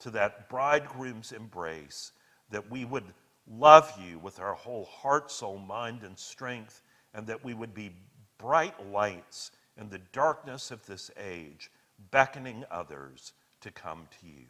[0.00, 2.12] to that bridegroom's embrace,
[2.50, 3.04] that we would
[3.50, 6.82] love you with our whole heart, soul, mind, and strength,
[7.16, 7.90] and that we would be
[8.38, 9.50] bright lights
[9.80, 11.70] in the darkness of this age,
[12.10, 14.44] beckoning others to come to you.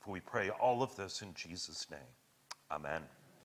[0.00, 2.00] For we pray all of this in Jesus' name.
[2.70, 3.02] Amen.